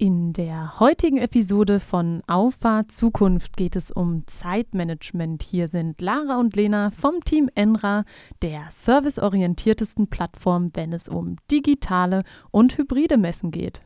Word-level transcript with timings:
In 0.00 0.32
der 0.32 0.78
heutigen 0.78 1.18
Episode 1.18 1.80
von 1.80 2.22
Auffahrt 2.28 2.92
Zukunft 2.92 3.56
geht 3.56 3.74
es 3.74 3.90
um 3.90 4.24
Zeitmanagement. 4.28 5.42
Hier 5.42 5.66
sind 5.66 6.00
Lara 6.00 6.38
und 6.38 6.54
Lena 6.54 6.92
vom 6.92 7.24
Team 7.24 7.50
Enra, 7.56 8.04
der 8.40 8.66
serviceorientiertesten 8.70 10.06
Plattform, 10.06 10.70
wenn 10.74 10.92
es 10.92 11.08
um 11.08 11.34
digitale 11.50 12.22
und 12.52 12.78
hybride 12.78 13.16
Messen 13.16 13.50
geht. 13.50 13.82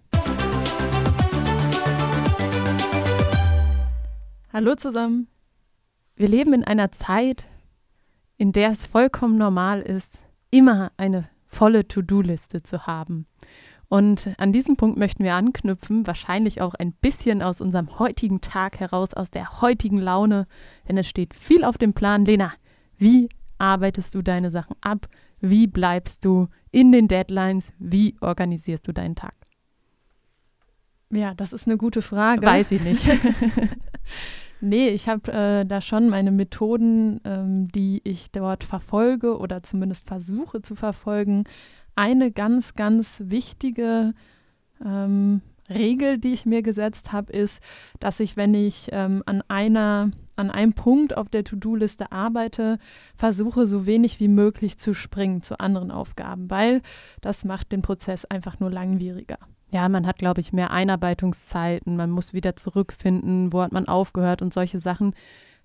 Hallo 4.53 4.75
zusammen. 4.75 5.29
Wir 6.15 6.29
leben 6.29 6.53
in 6.53 6.65
einer 6.65 6.93
Zeit, 6.93 7.47
in 8.37 8.53
der 8.53 8.69
es 8.69 8.85
vollkommen 8.85 9.39
normal 9.39 9.81
ist, 9.81 10.27
immer 10.51 10.93
eine 10.99 11.31
volle 11.47 11.89
To-Do-Liste 11.89 12.63
zu 12.63 12.87
haben. 12.87 13.27
Und 13.93 14.31
an 14.39 14.53
diesem 14.55 14.77
Punkt 14.79 14.97
möchten 14.97 15.23
wir 15.23 15.35
anknüpfen, 15.35 16.07
wahrscheinlich 16.07 16.63
auch 16.63 16.73
ein 16.73 16.93
bisschen 16.95 17.43
aus 17.43 17.61
unserem 17.61 17.99
heutigen 17.99 18.41
Tag 18.41 18.81
heraus, 18.81 19.13
aus 19.13 19.31
der 19.31 19.61
heutigen 19.61 19.99
Laune, 19.99 20.47
denn 20.89 20.97
es 20.97 21.07
steht 21.07 21.35
viel 21.35 21.63
auf 21.63 21.77
dem 21.77 21.93
Plan. 21.93 22.25
Lena, 22.25 22.55
wie 22.97 23.29
arbeitest 23.59 24.15
du 24.15 24.23
deine 24.23 24.51
Sachen 24.51 24.77
ab? 24.81 25.09
Wie 25.43 25.67
bleibst 25.67 26.25
du 26.25 26.49
in 26.71 26.91
den 26.91 27.07
Deadlines? 27.07 27.75
Wie 27.79 28.17
organisierst 28.23 28.89
du 28.89 28.93
deinen 28.93 29.15
Tag? 29.15 29.35
Ja, 31.11 31.35
das 31.35 31.53
ist 31.53 31.69
eine 31.69 31.77
gute 31.77 32.01
Frage. 32.01 32.47
Weiß 32.47 32.73
ich 32.73 32.83
nicht. 32.83 33.07
nee, 34.63 34.89
ich 34.89 35.07
habe 35.07 35.31
äh, 35.31 35.67
da 35.67 35.83
schon 35.83 36.09
meine 36.09 36.31
Methoden, 36.31 37.21
ähm, 37.27 37.69
die 37.69 38.01
ich 38.05 38.31
dort 38.31 38.65
verfolge 38.65 39.37
oder 39.37 39.63
zumindest 39.63 40.07
versuche 40.07 40.63
zu 40.63 40.77
verfolgen 40.77 41.45
eine 41.95 42.31
ganz, 42.31 42.75
ganz 42.75 43.23
wichtige 43.27 44.15
ähm, 44.85 45.43
Regel, 45.69 46.19
die 46.19 46.33
ich 46.33 46.47
mir 46.47 46.63
gesetzt 46.63 47.13
habe, 47.13 47.33
ist, 47.33 47.63
dass 48.01 48.21
ich, 48.21 48.37
wenn 48.37 48.55
ich 48.55 48.89
ähm, 48.93 49.23
an 49.27 49.43
einer 49.49 50.11
an 50.37 50.51
einem 50.51 50.73
Punkt 50.73 51.17
auf 51.17 51.29
der 51.29 51.45
To-Do-Liste 51.45 52.11
arbeite, 52.11 52.79
versuche 53.15 53.67
so 53.67 53.87
wenig 53.87 54.19
wie 54.19 54.29
möglich 54.29 54.79
zu 54.79 54.95
springen 54.95 55.43
zu 55.43 55.61
anderen 55.61 55.91
Aufgaben, 55.91 56.51
weil 56.51 56.81
das 57.21 57.45
macht 57.45 57.71
den 57.71 57.83
Prozess 57.83 58.25
einfach 58.25 58.59
nur 58.59 58.71
langwieriger. 58.71 59.39
Ja, 59.71 59.89
man 59.89 60.07
hat, 60.07 60.19
glaube 60.19 60.41
ich, 60.41 60.53
mehr 60.53 60.71
Einarbeitungszeiten, 60.71 61.97
man 61.97 62.11
muss 62.11 62.33
wieder 62.35 62.57
zurückfinden, 62.57 63.53
wo 63.53 63.63
hat 63.63 63.73
man 63.73 63.89
aufgehört 63.89 64.43
und 64.43 64.53
solche 64.53 64.81
Sachen. 64.81 65.15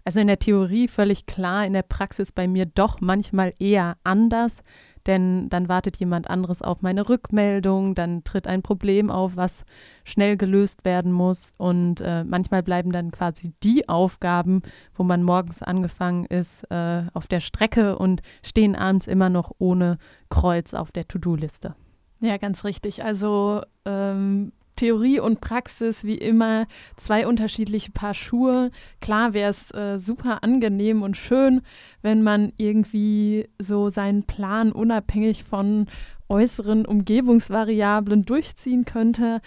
Also 0.06 0.22
in 0.22 0.28
der 0.28 0.40
Theorie 0.40 0.88
völlig 0.88 1.26
klar, 1.26 1.66
in 1.66 1.74
der 1.74 1.82
Praxis 1.82 2.32
bei 2.32 2.48
mir 2.48 2.66
doch 2.66 3.02
manchmal 3.02 3.54
eher 3.60 3.98
anders 4.04 4.62
denn 5.08 5.50
dann 5.50 5.70
wartet 5.70 5.98
jemand 5.98 6.30
anderes 6.30 6.62
auf 6.62 6.82
meine 6.82 7.08
Rückmeldung, 7.10 7.96
dann 7.96 8.24
tritt 8.24 8.48
ein 8.48 8.62
Problem 8.62 9.10
auf, 9.10 9.36
was 9.36 9.64
schnell 10.04 10.38
gelöst 10.38 10.86
werden 10.86 11.12
muss 11.12 11.54
und 11.58 12.02
äh, 12.02 12.24
manchmal 12.24 12.64
bleiben 12.64 12.92
dann 12.92 13.12
quasi 13.12 13.54
die 13.64 13.90
Aufgaben, 13.90 14.62
wo 14.96 15.04
man 15.04 15.24
morgens 15.24 15.64
angefangen 15.64 16.26
ist, 16.26 16.64
äh, 16.70 17.04
auf 17.14 17.28
der 17.28 17.40
Strecke 17.40 17.98
und 17.98 18.22
stehen 18.44 18.76
abends 18.76 19.08
immer 19.08 19.30
noch 19.30 19.52
ohne 19.58 19.98
Kreuz 20.30 20.74
auf 20.74 20.92
der 20.92 21.08
To-Do-Liste. 21.08 21.76
Ja, 22.20 22.38
ganz 22.38 22.64
richtig. 22.64 23.04
Also 23.04 23.62
ähm, 23.86 24.52
Theorie 24.78 25.20
und 25.20 25.42
Praxis 25.42 26.06
wie 26.06 26.18
immer 26.18 26.66
zwei 26.96 27.28
unterschiedliche 27.28 27.92
Paar 27.92 28.14
Schuhe. 28.14 28.72
Klar 29.02 29.34
wäre 29.34 29.50
es 29.50 29.74
äh, 29.74 30.00
super 30.00 30.44
angenehm 30.44 31.04
und 31.04 31.18
schön, 31.18 31.62
wenn 32.02 32.24
man 32.24 32.54
irgendwie 32.56 33.50
so 33.60 33.90
seinen 33.90 34.24
Plan 34.24 34.72
unabhängig 34.72 35.44
von 35.44 35.88
äußeren 36.30 36.86
Umgebungsvariablen 36.86 38.24
durchziehen 38.24 38.86
könnte. 38.86 39.42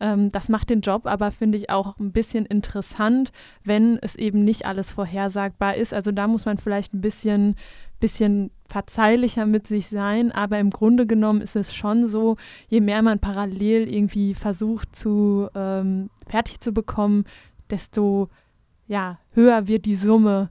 Ähm, 0.00 0.30
das 0.30 0.48
macht 0.48 0.70
den 0.70 0.80
Job 0.80 1.06
aber, 1.06 1.30
finde 1.30 1.58
ich, 1.58 1.70
auch 1.70 1.98
ein 1.98 2.12
bisschen 2.12 2.46
interessant, 2.46 3.32
wenn 3.64 3.98
es 4.00 4.16
eben 4.16 4.38
nicht 4.38 4.66
alles 4.66 4.92
vorhersagbar 4.92 5.76
ist. 5.76 5.92
Also 5.92 6.12
da 6.12 6.26
muss 6.26 6.46
man 6.46 6.58
vielleicht 6.58 6.94
ein 6.94 7.00
bisschen 7.00 7.56
bisschen 8.00 8.50
verzeihlicher 8.68 9.46
mit 9.46 9.66
sich 9.66 9.88
sein, 9.88 10.32
aber 10.32 10.58
im 10.58 10.70
Grunde 10.70 11.06
genommen 11.06 11.40
ist 11.40 11.56
es 11.56 11.74
schon 11.74 12.06
so, 12.06 12.36
je 12.68 12.80
mehr 12.80 13.02
man 13.02 13.18
parallel 13.18 13.92
irgendwie 13.92 14.34
versucht 14.34 14.94
zu 14.94 15.48
ähm, 15.54 16.10
fertig 16.26 16.60
zu 16.60 16.72
bekommen, 16.72 17.24
desto 17.70 18.28
ja, 18.86 19.18
höher 19.32 19.66
wird 19.66 19.84
die 19.84 19.96
Summe 19.96 20.50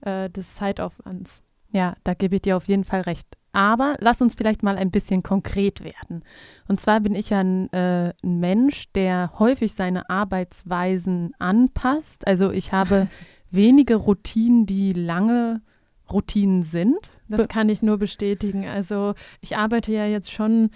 äh, 0.00 0.30
des 0.30 0.54
Zeitaufwands. 0.54 1.42
Ja, 1.70 1.94
da 2.04 2.14
gebe 2.14 2.36
ich 2.36 2.42
dir 2.42 2.56
auf 2.56 2.68
jeden 2.68 2.84
Fall 2.84 3.02
recht. 3.02 3.26
Aber 3.52 3.94
lass 4.00 4.20
uns 4.20 4.34
vielleicht 4.34 4.62
mal 4.62 4.76
ein 4.76 4.90
bisschen 4.90 5.22
konkret 5.22 5.84
werden. 5.84 6.24
Und 6.66 6.80
zwar 6.80 7.00
bin 7.00 7.14
ich 7.14 7.30
ja 7.30 7.40
ein, 7.40 7.72
äh, 7.72 8.12
ein 8.22 8.40
Mensch, 8.40 8.92
der 8.94 9.32
häufig 9.38 9.74
seine 9.74 10.10
Arbeitsweisen 10.10 11.34
anpasst. 11.38 12.26
Also 12.26 12.50
ich 12.50 12.72
habe 12.72 13.08
wenige 13.50 13.94
Routinen, 13.94 14.66
die 14.66 14.92
lange 14.92 15.62
Routinen 16.10 16.62
sind. 16.62 17.10
Das 17.28 17.48
kann 17.48 17.68
ich 17.68 17.82
nur 17.82 17.98
bestätigen. 17.98 18.66
Also 18.66 19.14
ich 19.40 19.56
arbeite 19.56 19.92
ja 19.92 20.06
jetzt 20.06 20.30
schon 20.30 20.70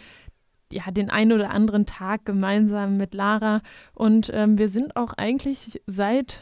ja, 0.72 0.90
den 0.90 1.10
einen 1.10 1.32
oder 1.32 1.50
anderen 1.50 1.86
Tag 1.86 2.24
gemeinsam 2.24 2.96
mit 2.96 3.14
Lara 3.14 3.62
und 3.94 4.30
ähm, 4.34 4.58
wir 4.58 4.68
sind 4.68 4.96
auch 4.96 5.14
eigentlich 5.14 5.80
seit 5.86 6.40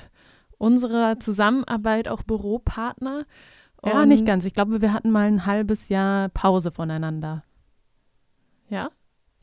unserer 0.59 1.21
Zusammenarbeit 1.21 2.09
auch 2.09 2.23
Büropartner. 2.23 3.25
Ja, 3.85 4.05
nicht 4.05 4.27
ganz. 4.27 4.45
Ich 4.45 4.55
glaube, 4.55 4.81
wir 4.81 4.93
hatten 4.93 5.11
mal 5.11 5.29
ein 5.29 5.47
halbes 5.47 5.89
Jahr 5.89 6.29
Pause 6.31 6.73
voneinander. 6.73 7.45
Ja? 8.69 8.91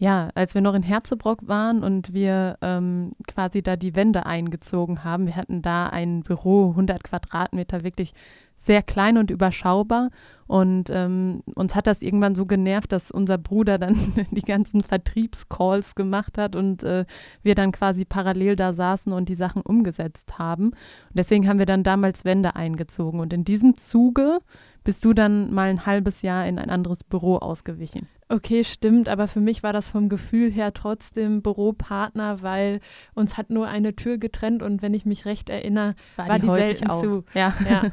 Ja, 0.04 0.28
als 0.36 0.54
wir 0.54 0.60
noch 0.60 0.74
in 0.74 0.84
Herzebrock 0.84 1.48
waren 1.48 1.82
und 1.82 2.14
wir 2.14 2.58
ähm, 2.62 3.14
quasi 3.26 3.62
da 3.62 3.78
die 3.78 3.96
Wände 3.96 4.26
eingezogen 4.26 5.06
haben, 5.06 5.28
wir 5.28 5.38
hatten 5.38 5.62
da 5.62 5.88
ein 5.88 6.24
Büro, 6.24 6.72
100 6.72 7.02
Quadratmeter, 7.06 7.86
wirklich 7.86 8.14
sehr 8.58 8.84
klein 8.84 9.18
und 9.18 9.32
überschaubar. 9.32 10.10
Und 10.46 10.90
ähm, 10.90 11.42
uns 11.56 11.74
hat 11.74 11.88
das 11.88 12.02
irgendwann 12.02 12.36
so 12.36 12.46
genervt, 12.46 12.92
dass 12.92 13.12
unser 13.12 13.38
Bruder 13.38 13.78
dann 13.78 14.14
die 14.32 14.42
ganzen 14.42 14.84
Vertriebscalls 14.84 15.96
gemacht 15.96 16.38
hat 16.38 16.58
und 16.58 16.84
äh, 16.84 17.06
wir 17.42 17.56
dann 17.56 17.72
quasi 17.72 18.04
parallel 18.04 18.58
da 18.58 18.74
saßen 18.74 19.14
und 19.14 19.30
die 19.30 19.36
Sachen 19.36 19.62
umgesetzt 19.62 20.38
haben. 20.38 20.72
Und 20.72 20.76
deswegen 21.14 21.48
haben 21.48 21.60
wir 21.60 21.66
dann 21.66 21.84
damals 21.84 22.26
Wände 22.26 22.58
eingezogen. 22.58 23.22
Und 23.22 23.32
in 23.32 23.46
diesem 23.46 23.78
Zuge 23.78 24.40
bist 24.84 25.06
du 25.06 25.14
dann 25.14 25.54
mal 25.54 25.70
ein 25.70 25.86
halbes 25.86 26.22
Jahr 26.22 26.46
in 26.46 26.60
ein 26.60 26.70
anderes 26.70 27.04
Büro 27.04 27.38
ausgewichen. 27.38 28.08
Okay, 28.30 28.64
stimmt, 28.64 29.10
aber 29.10 29.28
für 29.28 29.40
mich 29.40 29.64
war 29.64 29.74
das 29.74 29.90
vom 29.90 30.10
Gefühl 30.10 30.52
her 30.52 30.74
trotzdem 30.74 31.42
Büropartner, 31.42 32.42
weil 32.42 32.80
uns 33.14 33.38
hat 33.38 33.50
nur 33.50 33.68
eine 33.68 33.96
Tür 33.96 34.18
getrennt 34.18 34.64
und 34.64 34.82
wenn 34.82 34.94
ich 34.94 35.06
mich 35.06 35.26
recht 35.26 35.50
erinnere, 35.50 35.96
war, 36.16 36.30
war 36.30 36.40
die, 36.40 36.48
die 36.48 36.54
selten 36.54 36.90
auf. 36.90 37.02
zu. 37.02 37.24
Ja. 37.34 37.54
ja. 37.70 37.92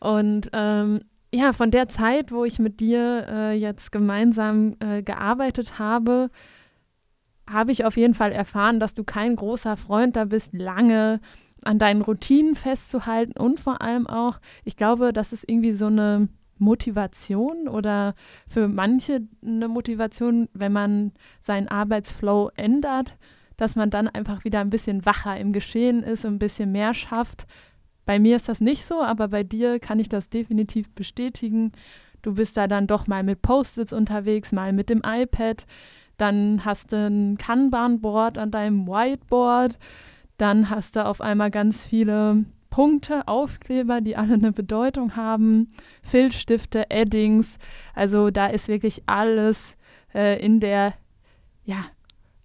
Und 0.00 0.50
ähm, 0.52 1.00
ja, 1.34 1.52
von 1.52 1.70
der 1.70 1.88
Zeit, 1.88 2.30
wo 2.32 2.44
ich 2.44 2.58
mit 2.58 2.80
dir 2.80 3.26
äh, 3.28 3.52
jetzt 3.52 3.92
gemeinsam 3.92 4.76
äh, 4.80 5.02
gearbeitet 5.02 5.78
habe, 5.78 6.30
habe 7.48 7.72
ich 7.72 7.84
auf 7.84 7.96
jeden 7.96 8.14
Fall 8.14 8.32
erfahren, 8.32 8.80
dass 8.80 8.94
du 8.94 9.04
kein 9.04 9.36
großer 9.36 9.76
Freund 9.76 10.16
da 10.16 10.24
bist, 10.24 10.52
lange 10.52 11.20
an 11.64 11.78
deinen 11.78 12.02
Routinen 12.02 12.54
festzuhalten 12.54 13.38
und 13.38 13.60
vor 13.60 13.82
allem 13.82 14.06
auch, 14.06 14.38
ich 14.64 14.76
glaube, 14.76 15.12
das 15.12 15.32
ist 15.32 15.48
irgendwie 15.48 15.72
so 15.72 15.86
eine 15.86 16.28
Motivation 16.58 17.68
oder 17.68 18.14
für 18.48 18.68
manche 18.68 19.22
eine 19.44 19.68
Motivation, 19.68 20.48
wenn 20.54 20.72
man 20.72 21.12
seinen 21.40 21.68
Arbeitsflow 21.68 22.50
ändert, 22.56 23.16
dass 23.56 23.76
man 23.76 23.90
dann 23.90 24.08
einfach 24.08 24.44
wieder 24.44 24.60
ein 24.60 24.70
bisschen 24.70 25.04
wacher 25.04 25.38
im 25.38 25.52
Geschehen 25.52 26.02
ist 26.02 26.24
und 26.24 26.34
ein 26.34 26.38
bisschen 26.38 26.72
mehr 26.72 26.94
schafft. 26.94 27.46
Bei 28.04 28.18
mir 28.18 28.36
ist 28.36 28.48
das 28.48 28.60
nicht 28.60 28.84
so, 28.84 29.02
aber 29.02 29.28
bei 29.28 29.42
dir 29.44 29.78
kann 29.78 29.98
ich 29.98 30.08
das 30.08 30.28
definitiv 30.28 30.90
bestätigen. 30.94 31.72
Du 32.22 32.34
bist 32.34 32.56
da 32.56 32.66
dann 32.66 32.86
doch 32.86 33.06
mal 33.06 33.22
mit 33.22 33.42
Post-its 33.42 33.92
unterwegs, 33.92 34.52
mal 34.52 34.72
mit 34.72 34.88
dem 34.88 35.02
iPad. 35.04 35.66
Dann 36.16 36.64
hast 36.64 36.92
du 36.92 36.96
ein 36.96 37.36
Kanban-Board 37.38 38.38
an 38.38 38.50
deinem 38.50 38.86
Whiteboard. 38.86 39.78
Dann 40.42 40.70
hast 40.70 40.96
du 40.96 41.06
auf 41.06 41.20
einmal 41.20 41.52
ganz 41.52 41.86
viele 41.86 42.44
Punkte, 42.68 43.28
Aufkleber, 43.28 44.00
die 44.00 44.16
alle 44.16 44.34
eine 44.34 44.50
Bedeutung 44.50 45.14
haben, 45.14 45.70
Filzstifte, 46.02 46.90
Eddings. 46.90 47.58
Also 47.94 48.30
da 48.30 48.48
ist 48.48 48.66
wirklich 48.66 49.04
alles 49.06 49.76
äh, 50.12 50.44
in 50.44 50.58
der 50.58 50.94
ja, 51.64 51.84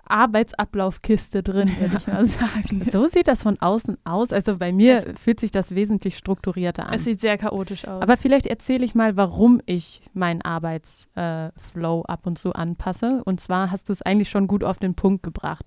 Arbeitsablaufkiste 0.05 1.41
drin, 1.41 1.71
würde 1.79 1.93
ja. 1.93 1.97
ich 1.97 2.05
mal 2.05 2.25
sagen. 2.25 2.83
So 2.85 3.07
sieht 3.07 3.27
das 3.27 3.41
von 3.41 3.59
außen 3.59 3.97
aus. 4.03 4.31
Also 4.31 4.59
bei 4.59 4.71
mir 4.71 4.97
es 4.97 5.19
fühlt 5.19 5.39
sich 5.39 5.49
das 5.49 5.73
wesentlich 5.73 6.19
strukturierter 6.19 6.85
an. 6.85 6.93
Es 6.93 7.03
sieht 7.03 7.19
sehr 7.19 7.39
chaotisch 7.39 7.87
aus. 7.87 8.03
Aber 8.03 8.15
vielleicht 8.15 8.45
erzähle 8.45 8.85
ich 8.85 8.93
mal, 8.93 9.17
warum 9.17 9.59
ich 9.65 10.03
meinen 10.13 10.43
Arbeitsflow 10.43 12.01
äh, 12.01 12.11
ab 12.11 12.27
und 12.27 12.37
zu 12.37 12.53
anpasse. 12.53 13.23
Und 13.25 13.39
zwar 13.39 13.71
hast 13.71 13.89
du 13.89 13.93
es 13.93 14.03
eigentlich 14.03 14.29
schon 14.29 14.45
gut 14.45 14.63
auf 14.63 14.77
den 14.77 14.93
Punkt 14.93 15.23
gebracht. 15.23 15.65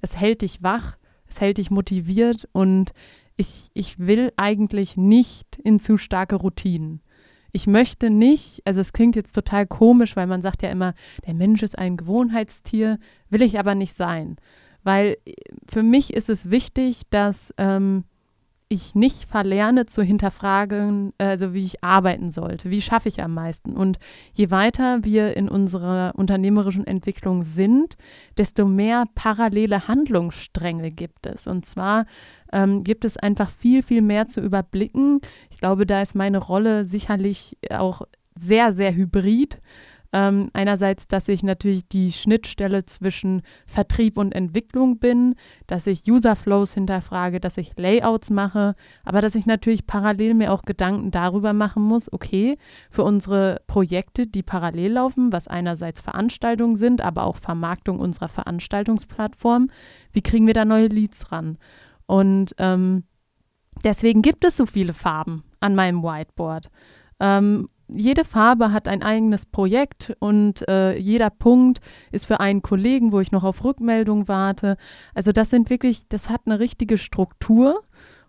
Es 0.00 0.16
hält 0.16 0.42
dich 0.42 0.62
wach, 0.62 0.97
es 1.28 1.40
hält 1.40 1.58
dich 1.58 1.70
motiviert 1.70 2.48
und 2.52 2.92
ich, 3.36 3.70
ich 3.72 3.98
will 3.98 4.32
eigentlich 4.36 4.96
nicht 4.96 5.56
in 5.56 5.78
zu 5.78 5.96
starke 5.96 6.36
Routinen. 6.36 7.00
Ich 7.52 7.66
möchte 7.66 8.10
nicht, 8.10 8.62
also 8.66 8.80
es 8.80 8.92
klingt 8.92 9.16
jetzt 9.16 9.32
total 9.32 9.66
komisch, 9.66 10.16
weil 10.16 10.26
man 10.26 10.42
sagt 10.42 10.62
ja 10.62 10.70
immer, 10.70 10.94
der 11.26 11.34
Mensch 11.34 11.62
ist 11.62 11.78
ein 11.78 11.96
Gewohnheitstier, 11.96 12.98
will 13.30 13.42
ich 13.42 13.58
aber 13.58 13.74
nicht 13.74 13.94
sein. 13.94 14.36
Weil 14.82 15.16
äh, 15.24 15.32
für 15.66 15.82
mich 15.82 16.12
ist 16.12 16.28
es 16.28 16.50
wichtig, 16.50 17.02
dass 17.10 17.54
ähm, 17.56 18.04
ich 18.70 18.94
nicht 18.94 19.24
verlerne 19.24 19.86
zu 19.86 20.02
hinterfragen, 20.02 21.14
also 21.16 21.54
wie 21.54 21.64
ich 21.64 21.82
arbeiten 21.82 22.30
sollte, 22.30 22.70
wie 22.70 22.82
schaffe 22.82 23.08
ich 23.08 23.22
am 23.22 23.32
meisten. 23.32 23.74
Und 23.74 23.98
je 24.34 24.50
weiter 24.50 25.04
wir 25.04 25.36
in 25.36 25.48
unserer 25.48 26.12
unternehmerischen 26.16 26.86
Entwicklung 26.86 27.42
sind, 27.42 27.96
desto 28.36 28.66
mehr 28.66 29.04
parallele 29.14 29.88
Handlungsstränge 29.88 30.90
gibt 30.90 31.26
es. 31.26 31.46
Und 31.46 31.64
zwar 31.64 32.04
ähm, 32.52 32.84
gibt 32.84 33.06
es 33.06 33.16
einfach 33.16 33.48
viel, 33.48 33.82
viel 33.82 34.02
mehr 34.02 34.26
zu 34.26 34.42
überblicken. 34.42 35.20
Ich 35.50 35.58
glaube, 35.58 35.86
da 35.86 36.02
ist 36.02 36.14
meine 36.14 36.38
Rolle 36.38 36.84
sicherlich 36.84 37.56
auch 37.70 38.02
sehr, 38.34 38.72
sehr 38.72 38.94
hybrid. 38.94 39.58
Ähm, 40.10 40.48
einerseits, 40.54 41.06
dass 41.06 41.28
ich 41.28 41.42
natürlich 41.42 41.86
die 41.86 42.12
Schnittstelle 42.12 42.86
zwischen 42.86 43.42
Vertrieb 43.66 44.16
und 44.16 44.34
Entwicklung 44.34 44.98
bin, 44.98 45.34
dass 45.66 45.86
ich 45.86 46.10
User-Flows 46.10 46.72
hinterfrage, 46.72 47.40
dass 47.40 47.58
ich 47.58 47.72
Layouts 47.76 48.30
mache, 48.30 48.74
aber 49.04 49.20
dass 49.20 49.34
ich 49.34 49.44
natürlich 49.44 49.86
parallel 49.86 50.32
mir 50.32 50.52
auch 50.52 50.62
Gedanken 50.62 51.10
darüber 51.10 51.52
machen 51.52 51.82
muss, 51.82 52.10
okay, 52.10 52.56
für 52.90 53.02
unsere 53.02 53.60
Projekte, 53.66 54.26
die 54.26 54.42
parallel 54.42 54.92
laufen, 54.92 55.30
was 55.30 55.46
einerseits 55.46 56.00
Veranstaltungen 56.00 56.76
sind, 56.76 57.02
aber 57.02 57.24
auch 57.24 57.36
Vermarktung 57.36 58.00
unserer 58.00 58.28
Veranstaltungsplattform, 58.28 59.68
wie 60.12 60.22
kriegen 60.22 60.46
wir 60.46 60.54
da 60.54 60.64
neue 60.64 60.86
Leads 60.86 61.30
ran? 61.32 61.58
Und 62.06 62.54
ähm, 62.56 63.04
deswegen 63.84 64.22
gibt 64.22 64.44
es 64.44 64.56
so 64.56 64.64
viele 64.64 64.94
Farben 64.94 65.44
an 65.60 65.74
meinem 65.74 66.02
Whiteboard. 66.02 66.70
Ähm, 67.20 67.68
jede 67.88 68.24
Farbe 68.24 68.72
hat 68.72 68.88
ein 68.88 69.02
eigenes 69.02 69.46
Projekt 69.46 70.14
und 70.20 70.66
äh, 70.68 70.96
jeder 70.96 71.30
Punkt 71.30 71.80
ist 72.12 72.26
für 72.26 72.40
einen 72.40 72.62
Kollegen, 72.62 73.12
wo 73.12 73.20
ich 73.20 73.32
noch 73.32 73.44
auf 73.44 73.64
Rückmeldung 73.64 74.28
warte. 74.28 74.76
Also 75.14 75.32
das 75.32 75.50
sind 75.50 75.70
wirklich, 75.70 76.06
das 76.08 76.28
hat 76.28 76.42
eine 76.46 76.60
richtige 76.60 76.98
Struktur 76.98 77.82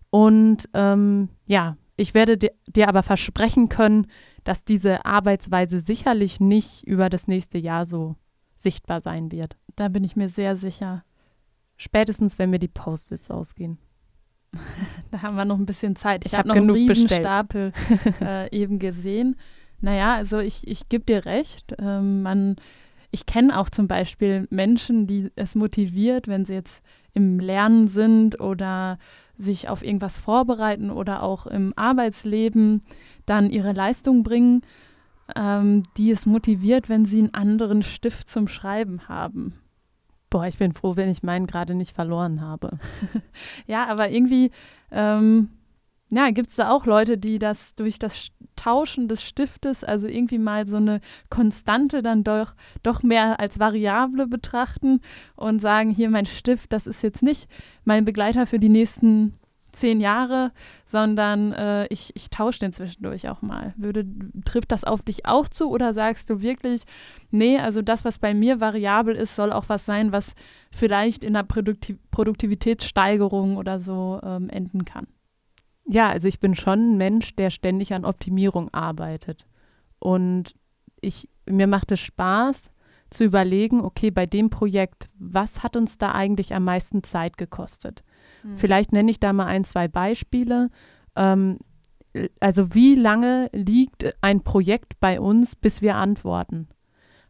und 0.10 0.70
ähm, 0.74 1.30
ja, 1.46 1.78
ich 1.98 2.14
werde 2.14 2.38
dir, 2.38 2.52
dir 2.68 2.88
aber 2.88 3.04
versprechen 3.04 3.68
können, 3.68 4.08
dass 4.46 4.64
diese 4.64 5.06
Arbeitsweise 5.06 5.80
sicherlich 5.80 6.40
nicht 6.40 6.88
über 6.88 7.10
das 7.10 7.28
nächste 7.28 7.58
Jahr 7.58 7.86
so 7.86 8.16
sichtbar 8.56 9.02
sein 9.02 9.32
wird. 9.32 9.58
Da 9.76 9.90
bin 9.90 10.04
ich 10.04 10.16
mir 10.16 10.30
sehr 10.30 10.56
sicher. 10.56 11.04
Spätestens, 11.76 12.40
wenn 12.40 12.50
mir 12.50 12.60
die 12.60 12.68
Post-its 12.68 13.30
ausgehen. 13.30 13.80
da 15.12 15.22
haben 15.22 15.36
wir 15.36 15.46
noch 15.46 15.57
ein 15.57 15.66
bisschen 15.66 15.96
Zeit. 15.96 16.25
Ich, 16.25 16.34
ich 16.34 16.38
habe 16.38 16.48
noch 16.48 16.56
genug 16.56 16.75
einen 16.75 17.07
Stapel 17.07 17.74
äh, 18.22 18.56
eben 18.56 18.80
gesehen. 18.80 19.36
Naja, 19.81 20.16
also 20.16 20.40
ich, 20.40 20.68
ich 20.68 20.90
gebe 20.90 21.06
dir 21.06 21.25
recht. 21.25 21.75
Ähm, 21.80 22.22
man, 22.22 22.56
ich 23.12 23.25
kenne 23.25 23.57
auch 23.57 23.69
zum 23.69 23.88
Beispiel 23.88 24.48
Menschen, 24.50 25.07
die 25.07 25.31
es 25.36 25.56
motiviert, 25.56 26.28
wenn 26.28 26.46
sie 26.46 26.54
jetzt 26.54 26.84
im 27.13 27.40
Lernen 27.40 27.88
sind 27.88 28.40
oder 28.40 28.98
sich 29.38 29.69
auf 29.69 29.84
irgendwas 29.84 30.18
vorbereiten 30.18 30.92
oder 30.92 31.24
auch 31.24 31.48
im 31.48 31.74
Arbeitsleben 31.75 32.81
dann 33.25 33.50
ihre 33.50 33.72
Leistung 33.72 34.24
bringen, 34.24 34.62
ähm, 35.36 35.84
die 35.98 36.12
es 36.12 36.25
motiviert, 36.25 36.90
wenn 36.90 37.06
sie 37.06 37.19
einen 37.19 37.34
anderen 37.34 37.84
Stift 37.84 38.30
zum 38.30 38.48
Schreiben 38.48 39.07
haben. 39.07 39.54
Boah, 40.30 40.46
ich 40.46 40.58
bin 40.58 40.74
froh, 40.74 40.96
wenn 40.96 41.10
ich 41.10 41.24
meinen 41.24 41.48
gerade 41.48 41.74
nicht 41.74 41.96
verloren 41.96 42.42
habe. 42.42 42.78
ja, 43.68 43.88
aber 43.88 44.10
irgendwie 44.12 44.52
ähm, 44.92 45.50
ja, 46.12 46.31
gibt 46.31 46.50
es 46.50 46.56
da 46.56 46.72
auch 46.72 46.86
Leute, 46.86 47.18
die 47.18 47.38
das 47.38 47.76
durch 47.76 48.00
das 48.00 48.30
Tauschen 48.56 49.08
des 49.08 49.24
Stiftes, 49.24 49.84
also 49.84 50.08
irgendwie 50.08 50.40
mal 50.40 50.68
so 50.68 50.78
eine 50.78 51.02
Konstante 51.30 52.02
dann 52.02 52.24
doch, 52.24 52.54
doch 52.81 53.04
mehr 53.04 53.40
als 53.40 53.60
Variable 53.60 54.28
betrachten 54.28 55.02
und 55.36 55.60
sagen, 55.60 55.92
hier 55.92 56.10
mein 56.10 56.26
Stift, 56.26 56.74
das 56.74 56.88
ist 56.88 57.04
jetzt 57.04 57.22
nicht 57.22 57.48
mein 57.86 58.06
Begleiter 58.06 58.48
für 58.48 58.60
die 58.60 58.70
nächsten 58.70 59.38
zehn 59.71 60.00
Jahre, 60.00 60.51
sondern 60.86 61.51
äh, 61.54 61.88
ich, 61.88 62.16
ich 62.16 62.30
tausche 62.30 62.60
den 62.60 62.74
zwischendurch 62.74 63.30
auch 63.30 63.42
mal. 63.42 63.74
Würde, 63.77 64.06
trifft 64.45 64.71
das 64.71 64.83
auf 64.83 65.01
dich 65.01 65.25
auch 65.25 65.48
zu 65.48 65.69
oder 65.69 65.94
sagst 65.94 66.30
du 66.30 66.42
wirklich, 66.42 66.83
nee, 67.31 67.57
also 67.57 67.81
das, 67.81 68.06
was 68.06 68.19
bei 68.19 68.33
mir 68.33 68.60
variabel 68.60 69.16
ist, 69.16 69.36
soll 69.36 69.51
auch 69.51 69.66
was 69.68 69.86
sein, 69.86 70.12
was 70.12 70.36
vielleicht 70.71 71.24
in 71.24 71.36
einer 71.36 71.45
Produktiv 71.45 71.98
Produktivitätssteigerung 72.12 73.57
oder 73.57 73.80
so 73.80 74.19
ähm, 74.24 74.50
enden 74.50 74.86
kann? 74.86 75.07
Ja, 75.86 76.10
also 76.10 76.27
ich 76.27 76.39
bin 76.39 76.56
schon 76.56 76.94
ein 76.94 76.98
Mensch, 76.98 77.36
der 77.36 77.50
ständig 77.50 77.94
an 77.94 78.06
Optimierung 78.06 78.72
arbeitet. 78.74 79.48
Und 80.00 80.56
ich, 81.01 81.30
mir 81.48 81.68
macht 81.68 81.92
es 81.92 82.00
Spaß 82.00 82.69
zu 83.10 83.24
überlegen, 83.24 83.81
okay, 83.81 84.12
bei 84.12 84.25
dem 84.25 84.50
Projekt, 84.50 85.10
was 85.18 85.63
hat 85.63 85.75
uns 85.75 85.98
da 85.98 86.12
eigentlich 86.12 86.54
am 86.54 86.63
meisten 86.63 87.04
Zeit 87.04 87.38
gekostet? 87.38 88.04
Mhm. 88.44 88.57
Vielleicht 88.57 88.91
nenne 88.91 89.12
ich 89.12 89.19
da 89.19 89.33
mal 89.33 89.45
ein, 89.45 89.63
zwei 89.63 89.88
Beispiele. 89.88 90.69
Ähm, 91.15 91.57
also 92.39 92.74
wie 92.74 92.95
lange 92.95 93.50
liegt 93.53 94.06
ein 94.21 94.44
Projekt 94.44 95.00
bei 95.00 95.19
uns, 95.19 95.56
bis 95.56 95.81
wir 95.81 95.95
antworten? 95.95 96.68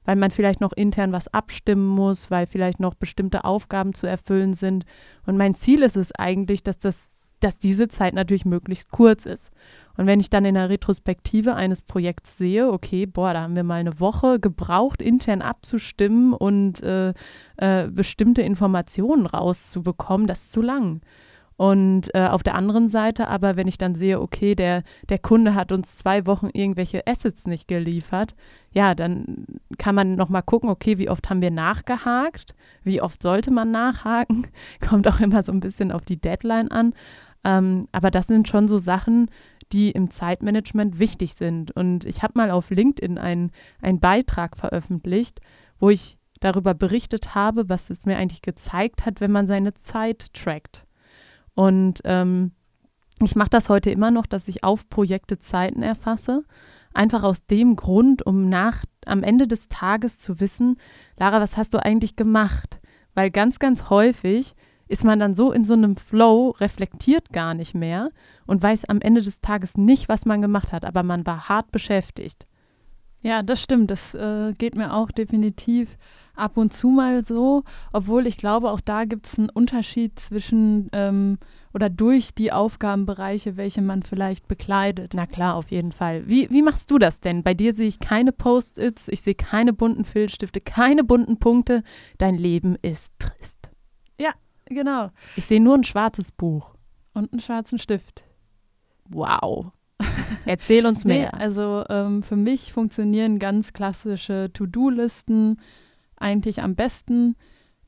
Weil 0.06 0.16
man 0.16 0.32
vielleicht 0.32 0.62
noch 0.62 0.74
intern 0.74 1.12
was 1.12 1.28
abstimmen 1.28 1.88
muss, 1.88 2.32
weil 2.32 2.48
vielleicht 2.48 2.80
noch 2.80 2.96
bestimmte 2.96 3.44
Aufgaben 3.44 3.94
zu 3.94 4.08
erfüllen 4.08 4.54
sind. 4.54 4.86
Und 5.26 5.38
mein 5.38 5.54
Ziel 5.54 5.84
ist 5.84 5.98
es 5.98 6.12
eigentlich, 6.14 6.64
dass 6.64 6.80
das 6.80 7.12
dass 7.40 7.60
diese 7.60 7.88
Zeit 7.88 8.14
natürlich 8.14 8.46
möglichst 8.46 8.92
kurz 8.92 9.26
ist. 9.26 9.52
Und 9.98 10.06
wenn 10.06 10.20
ich 10.20 10.30
dann 10.30 10.46
in 10.46 10.56
der 10.56 10.70
Retrospektive 10.70 11.56
eines 11.56 11.82
Projekts 11.82 12.38
sehe, 12.38 12.72
okay, 12.72 13.06
boah, 13.06 13.34
da 13.34 13.42
haben 13.42 13.56
wir 13.56 13.64
mal 13.64 13.76
eine 13.76 14.00
Woche 14.00 14.40
gebraucht, 14.40 15.02
intern 15.02 15.42
abzustimmen 15.42 16.34
und 16.34 16.82
äh, 16.84 17.14
äh, 17.58 17.88
bestimmte 17.90 18.42
Informationen 18.42 19.26
rauszubekommen, 19.26 20.28
das 20.28 20.46
ist 20.46 20.54
zu 20.54 20.62
lang. 20.62 21.02
Und 21.60 22.16
äh, 22.16 22.26
auf 22.26 22.42
der 22.42 22.56
anderen 22.56 22.88
Seite 22.88 23.28
aber, 23.28 23.58
wenn 23.58 23.68
ich 23.68 23.78
dann 23.78 23.94
sehe, 23.94 24.22
okay, 24.22 24.56
der, 24.56 24.84
der 25.10 25.20
Kunde 25.20 25.56
hat 25.56 25.74
uns 25.74 25.98
zwei 25.98 26.26
Wochen 26.26 26.48
irgendwelche 26.54 27.06
Assets 27.06 27.48
nicht 27.48 27.68
geliefert, 27.68 28.34
ja, 28.72 28.96
dann 28.96 29.46
kann 29.78 29.94
man 29.94 30.16
nochmal 30.16 30.42
gucken, 30.42 30.70
okay, 30.70 30.98
wie 30.98 31.10
oft 31.10 31.30
haben 31.30 31.42
wir 31.42 31.52
nachgehakt, 31.52 32.56
wie 32.86 33.02
oft 33.02 33.22
sollte 33.22 33.52
man 33.52 33.72
nachhaken, 33.72 34.48
kommt 34.90 35.06
auch 35.10 35.20
immer 35.20 35.44
so 35.44 35.52
ein 35.52 35.60
bisschen 35.60 35.92
auf 35.92 36.06
die 36.06 36.16
Deadline 36.16 36.72
an. 36.72 36.94
Ähm, 37.44 37.88
aber 37.92 38.12
das 38.12 38.28
sind 38.28 38.48
schon 38.48 38.68
so 38.68 38.80
Sachen, 38.80 39.30
die 39.72 39.92
im 39.92 40.10
Zeitmanagement 40.10 41.00
wichtig 41.00 41.36
sind. 41.36 41.72
Und 41.72 42.06
ich 42.06 42.24
habe 42.24 42.34
mal 42.36 42.52
auf 42.52 42.70
LinkedIn 42.70 43.18
einen 43.18 43.52
Beitrag 44.00 44.58
veröffentlicht, 44.58 45.40
wo 45.80 45.90
ich 45.90 46.18
darüber 46.40 46.74
berichtet 46.74 47.36
habe, 47.36 47.70
was 47.70 47.90
es 47.90 48.06
mir 48.06 48.18
eigentlich 48.18 48.42
gezeigt 48.42 49.06
hat, 49.06 49.22
wenn 49.22 49.32
man 49.32 49.48
seine 49.48 49.74
Zeit 49.74 50.34
trackt. 50.34 50.86
Und 51.54 52.02
ähm, 52.06 52.52
ich 53.22 53.36
mache 53.36 53.50
das 53.50 53.70
heute 53.70 53.92
immer 53.92 54.12
noch, 54.12 54.26
dass 54.26 54.48
ich 54.48 54.64
auf 54.64 54.90
Projekte 54.90 55.40
Zeiten 55.40 55.84
erfasse. 55.84 56.44
Einfach 56.94 57.24
aus 57.24 57.46
dem 57.46 57.76
Grund, 57.76 58.26
um 58.26 58.48
nach 58.48 58.84
am 59.06 59.24
Ende 59.24 59.48
des 59.48 59.68
Tages 59.68 60.20
zu 60.20 60.40
wissen, 60.40 60.78
Lara, 61.18 61.42
was 61.42 61.58
hast 61.58 61.74
du 61.74 61.84
eigentlich 61.84 62.16
gemacht? 62.16 62.80
Weil 63.14 63.30
ganz, 63.30 63.60
ganz 63.60 63.90
häufig 63.90 64.56
ist 64.90 65.06
man 65.06 65.20
dann 65.20 65.36
so 65.36 65.52
in 65.52 65.64
so 65.64 65.74
einem 65.74 65.96
Flow, 65.96 66.50
reflektiert 66.60 67.32
gar 67.32 67.54
nicht 67.54 67.76
mehr 67.76 68.10
und 68.46 68.62
weiß 68.62 68.86
am 68.86 69.00
Ende 69.00 69.22
des 69.22 69.40
Tages 69.40 69.78
nicht, 69.78 70.10
was 70.10 70.26
man 70.26 70.42
gemacht 70.42 70.74
hat, 70.74 70.84
aber 70.84 71.04
man 71.04 71.26
war 71.26 71.48
hart 71.48 71.72
beschäftigt. 71.72 72.46
Ja, 73.22 73.44
das 73.44 73.62
stimmt. 73.62 73.92
Das 73.92 74.14
äh, 74.14 74.54
geht 74.58 74.76
mir 74.76 74.94
auch 74.94 75.12
definitiv 75.12 75.98
ab 76.36 76.56
und 76.56 76.74
zu 76.74 76.88
mal 76.88 77.22
so, 77.24 77.64
obwohl 77.92 78.26
ich 78.26 78.38
glaube, 78.38 78.72
auch 78.72 78.80
da 78.80 79.04
gibt 79.04 79.28
es 79.28 79.38
einen 79.38 79.50
Unterschied 79.50 80.18
zwischen 80.18 80.90
ähm, 80.94 81.38
oder 81.74 81.90
durch 81.90 82.34
die 82.34 82.54
Aufgabenbereiche, 82.54 83.58
welche 83.58 83.82
man 83.82 84.04
vielleicht 84.04 84.48
bekleidet. 84.48 85.12
Na 85.14 85.28
klar, 85.28 85.56
auf 85.56 85.70
jeden 85.70 85.92
Fall. 85.92 86.28
Wie, 86.28 86.50
wie 86.50 86.62
machst 86.62 86.90
du 86.92 86.98
das 86.98 87.20
denn? 87.20 87.44
Bei 87.44 87.54
dir 87.54 87.76
sehe 87.76 87.90
ich 87.90 88.00
keine 88.00 88.32
Post-its, 88.32 89.10
ich 89.10 89.22
sehe 89.22 89.36
keine 89.36 89.74
bunten 89.74 90.06
Filzstifte, 90.06 90.62
keine 90.62 91.04
bunten 91.04 91.38
Punkte. 91.40 91.84
Dein 92.18 92.36
Leben 92.36 92.78
ist 92.82 93.14
trist. 93.20 93.70
Ja, 94.18 94.32
genau. 94.70 95.10
Ich 95.36 95.46
sehe 95.46 95.62
nur 95.62 95.76
ein 95.76 95.84
schwarzes 95.84 96.32
Buch. 96.32 96.76
Und 97.14 97.34
einen 97.34 97.42
schwarzen 97.42 97.80
Stift. 97.80 98.24
Wow. 99.10 99.72
Erzähl 100.46 100.86
uns 100.86 101.06
mehr. 101.06 101.32
Nee, 101.34 101.40
also 101.40 101.84
ähm, 101.90 102.24
für 102.24 102.36
mich 102.36 102.72
funktionieren 102.72 103.40
ganz 103.40 103.74
klassische 103.74 104.52
To-Do-Listen 104.54 105.60
eigentlich 106.16 106.62
am 106.62 106.76
besten. 106.76 107.36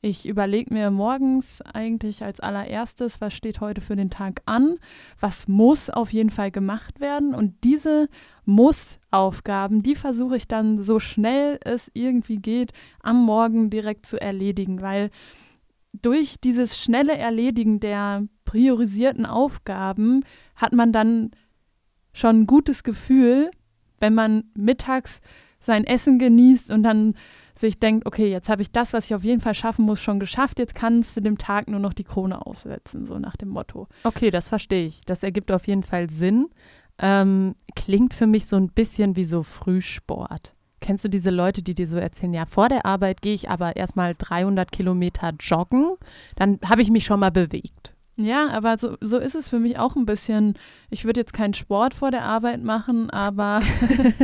Ich 0.04 0.26
überlege 0.26 0.74
mir 0.74 0.90
morgens 0.90 1.62
eigentlich 1.62 2.24
als 2.24 2.40
allererstes, 2.40 3.20
was 3.20 3.34
steht 3.34 3.60
heute 3.60 3.80
für 3.80 3.94
den 3.94 4.10
Tag 4.10 4.42
an, 4.46 4.78
was 5.20 5.46
muss 5.46 5.90
auf 5.90 6.12
jeden 6.12 6.30
Fall 6.30 6.50
gemacht 6.50 6.98
werden. 6.98 7.36
Und 7.36 7.54
diese 7.62 8.08
Muss-Aufgaben, 8.44 9.84
die 9.84 9.94
versuche 9.94 10.36
ich 10.36 10.48
dann 10.48 10.82
so 10.82 10.98
schnell 10.98 11.60
es 11.64 11.88
irgendwie 11.94 12.38
geht, 12.38 12.72
am 13.00 13.24
Morgen 13.24 13.70
direkt 13.70 14.06
zu 14.06 14.20
erledigen, 14.20 14.82
weil 14.82 15.10
durch 15.92 16.36
dieses 16.40 16.78
schnelle 16.80 17.16
Erledigen 17.16 17.80
der 17.80 18.24
priorisierten 18.44 19.26
Aufgaben 19.26 20.24
hat 20.56 20.72
man 20.72 20.92
dann 20.92 21.30
schon 22.12 22.40
ein 22.40 22.46
gutes 22.46 22.82
Gefühl, 22.82 23.50
wenn 23.98 24.14
man 24.14 24.44
mittags 24.54 25.20
sein 25.60 25.84
Essen 25.84 26.18
genießt 26.18 26.70
und 26.70 26.82
dann 26.82 27.14
sich 27.54 27.78
denkt, 27.78 28.06
okay, 28.06 28.30
jetzt 28.30 28.48
habe 28.48 28.62
ich 28.62 28.72
das, 28.72 28.92
was 28.92 29.06
ich 29.06 29.14
auf 29.14 29.24
jeden 29.24 29.40
Fall 29.40 29.54
schaffen 29.54 29.84
muss, 29.84 30.00
schon 30.00 30.18
geschafft, 30.18 30.58
jetzt 30.58 30.74
kannst 30.74 31.16
du 31.16 31.20
dem 31.20 31.38
Tag 31.38 31.68
nur 31.68 31.80
noch 31.80 31.92
die 31.92 32.04
Krone 32.04 32.44
aufsetzen, 32.44 33.06
so 33.06 33.18
nach 33.18 33.36
dem 33.36 33.50
Motto. 33.50 33.88
Okay, 34.04 34.30
das 34.30 34.48
verstehe 34.48 34.86
ich. 34.86 35.02
Das 35.04 35.22
ergibt 35.22 35.52
auf 35.52 35.66
jeden 35.66 35.84
Fall 35.84 36.10
Sinn. 36.10 36.48
Ähm, 36.98 37.54
klingt 37.76 38.14
für 38.14 38.26
mich 38.26 38.46
so 38.46 38.56
ein 38.56 38.68
bisschen 38.68 39.16
wie 39.16 39.24
so 39.24 39.42
Frühsport. 39.42 40.54
Kennst 40.82 41.04
du 41.04 41.08
diese 41.08 41.30
Leute, 41.30 41.62
die 41.62 41.74
dir 41.74 41.86
so 41.86 41.96
erzählen, 41.96 42.34
ja, 42.34 42.44
vor 42.44 42.68
der 42.68 42.84
Arbeit 42.84 43.22
gehe 43.22 43.32
ich 43.34 43.48
aber 43.48 43.76
erstmal 43.76 44.14
300 44.18 44.70
Kilometer 44.70 45.32
joggen, 45.40 45.94
dann 46.36 46.58
habe 46.64 46.82
ich 46.82 46.90
mich 46.90 47.04
schon 47.06 47.20
mal 47.20 47.30
bewegt. 47.30 47.94
Ja, 48.16 48.50
aber 48.50 48.76
so, 48.76 48.98
so 49.00 49.16
ist 49.16 49.34
es 49.34 49.48
für 49.48 49.58
mich 49.58 49.78
auch 49.78 49.96
ein 49.96 50.04
bisschen. 50.04 50.54
Ich 50.90 51.06
würde 51.06 51.20
jetzt 51.20 51.32
keinen 51.32 51.54
Sport 51.54 51.94
vor 51.94 52.10
der 52.10 52.24
Arbeit 52.24 52.62
machen, 52.62 53.08
aber, 53.08 53.62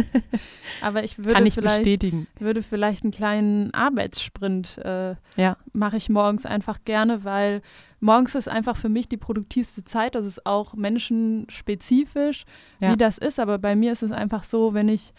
aber 0.82 1.04
ich 1.04 1.16
würde 1.16 1.32
Kann 1.32 1.46
ich 1.46 1.54
vielleicht, 1.54 1.78
bestätigen. 1.78 2.26
würde 2.38 2.62
vielleicht 2.62 3.02
einen 3.02 3.12
kleinen 3.12 3.72
Arbeitssprint 3.72 4.76
äh, 4.84 5.14
Ja. 5.36 5.56
mache 5.72 5.96
ich 5.96 6.10
morgens 6.10 6.44
einfach 6.44 6.80
gerne, 6.84 7.24
weil 7.24 7.62
morgens 7.98 8.34
ist 8.34 8.48
einfach 8.48 8.76
für 8.76 8.90
mich 8.90 9.08
die 9.08 9.16
produktivste 9.16 9.82
Zeit. 9.84 10.14
Das 10.14 10.26
ist 10.26 10.44
auch 10.44 10.74
menschenspezifisch, 10.74 12.44
Ja. 12.80 12.92
wie 12.92 12.96
das 12.96 13.16
ist. 13.18 13.40
Aber 13.40 13.58
bei 13.58 13.74
mir 13.74 13.92
ist 13.92 14.02
es 14.02 14.12
einfach 14.12 14.44
so, 14.44 14.74
wenn 14.74 14.88
ich, 14.90 15.12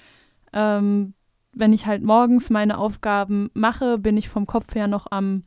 ähm, 0.53 1.13
wenn 1.59 1.73
ich 1.73 1.85
halt 1.85 2.01
morgens 2.01 2.49
meine 2.49 2.77
Aufgaben 2.77 3.49
mache, 3.53 3.97
bin 3.97 4.17
ich 4.17 4.29
vom 4.29 4.47
Kopf 4.47 4.73
her 4.75 4.87
noch 4.87 5.07
am 5.11 5.43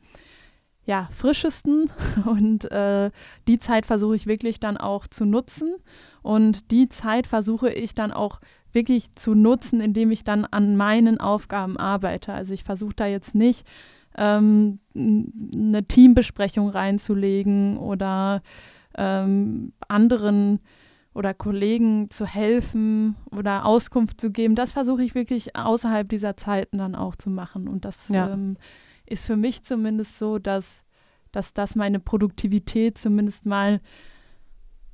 ja, 0.85 1.09
frischesten 1.11 1.89
und 2.25 2.69
äh, 2.71 3.09
die 3.47 3.59
Zeit 3.59 3.85
versuche 3.85 4.15
ich 4.15 4.27
wirklich 4.27 4.59
dann 4.59 4.77
auch 4.77 5.07
zu 5.07 5.25
nutzen 5.25 5.75
und 6.21 6.71
die 6.71 6.89
Zeit 6.89 7.27
versuche 7.27 7.71
ich 7.71 7.95
dann 7.95 8.11
auch 8.11 8.39
wirklich 8.71 9.13
zu 9.15 9.33
nutzen, 9.35 9.81
indem 9.81 10.11
ich 10.11 10.23
dann 10.23 10.45
an 10.45 10.75
meinen 10.75 11.19
Aufgaben 11.19 11.77
arbeite. 11.77 12.33
Also 12.33 12.53
ich 12.53 12.63
versuche 12.63 12.95
da 12.95 13.05
jetzt 13.05 13.35
nicht 13.35 13.65
ähm, 14.17 14.79
eine 14.95 15.85
Teambesprechung 15.87 16.69
reinzulegen 16.69 17.77
oder 17.77 18.41
ähm, 18.95 19.73
anderen 19.87 20.59
oder 21.13 21.33
Kollegen 21.33 22.09
zu 22.09 22.25
helfen 22.25 23.15
oder 23.31 23.65
Auskunft 23.65 24.19
zu 24.19 24.31
geben. 24.31 24.55
Das 24.55 24.71
versuche 24.71 25.03
ich 25.03 25.13
wirklich 25.15 25.55
außerhalb 25.55 26.09
dieser 26.09 26.35
Zeiten 26.37 26.77
dann 26.79 26.95
auch 26.95 27.15
zu 27.15 27.29
machen. 27.29 27.67
Und 27.67 27.85
das 27.85 28.09
Ja. 28.09 28.31
ähm, 28.33 28.57
ist 29.05 29.25
für 29.25 29.35
mich 29.35 29.63
zumindest 29.63 30.17
so, 30.17 30.39
dass, 30.39 30.83
dass 31.31 31.53
das 31.53 31.75
meine 31.75 31.99
Produktivität 31.99 32.97
zumindest 32.97 33.45
mal 33.45 33.79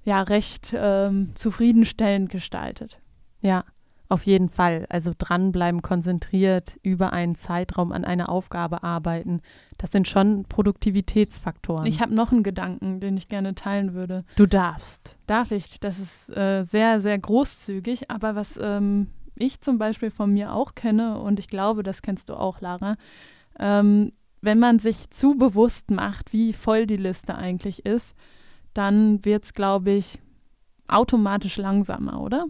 ja 0.03 0.21
recht 0.23 0.73
ähm, 0.75 1.31
zufriedenstellend 1.35 2.29
gestaltet. 2.29 2.99
Ja, 3.41 3.63
auf 4.09 4.23
jeden 4.23 4.49
Fall. 4.49 4.87
Also 4.89 5.13
dranbleiben, 5.17 5.83
konzentriert, 5.83 6.77
über 6.81 7.13
einen 7.13 7.35
Zeitraum 7.35 7.91
an 7.91 8.03
einer 8.03 8.29
Aufgabe 8.29 8.83
arbeiten. 8.83 9.41
Das 9.77 9.91
sind 9.91 10.07
schon 10.07 10.45
Produktivitätsfaktoren. 10.45 11.85
Ich 11.85 12.01
habe 12.01 12.13
noch 12.13 12.31
einen 12.31 12.43
Gedanken, 12.43 12.99
den 12.99 13.15
ich 13.17 13.27
gerne 13.27 13.53
teilen 13.53 13.93
würde. 13.93 14.25
du 14.35 14.47
darfst. 14.47 15.15
Darf 15.27 15.51
ich? 15.51 15.79
Das 15.79 15.99
ist 15.99 16.35
äh, 16.35 16.63
sehr, 16.63 16.99
sehr 17.01 17.19
großzügig, 17.19 18.09
aber 18.09 18.35
was 18.35 18.59
ähm, 18.61 19.07
ich 19.35 19.61
zum 19.61 19.77
Beispiel 19.77 20.09
von 20.09 20.33
mir 20.33 20.53
auch 20.53 20.73
kenne 20.73 21.19
und 21.19 21.39
ich 21.39 21.47
glaube, 21.47 21.83
das 21.83 22.01
kennst 22.01 22.29
du 22.29 22.33
auch, 22.33 22.61
Lara, 22.61 22.97
ähm, 23.59 24.11
wenn 24.41 24.57
man 24.57 24.79
sich 24.79 25.09
zu 25.11 25.35
bewusst 25.35 25.91
macht, 25.91 26.33
wie 26.33 26.53
voll 26.53 26.87
die 26.87 26.97
Liste 26.97 27.35
eigentlich 27.35 27.85
ist, 27.85 28.15
dann 28.73 29.23
wird 29.23 29.43
es, 29.43 29.53
glaube 29.53 29.91
ich, 29.91 30.19
automatisch 30.87 31.57
langsamer, 31.57 32.21
oder? 32.21 32.45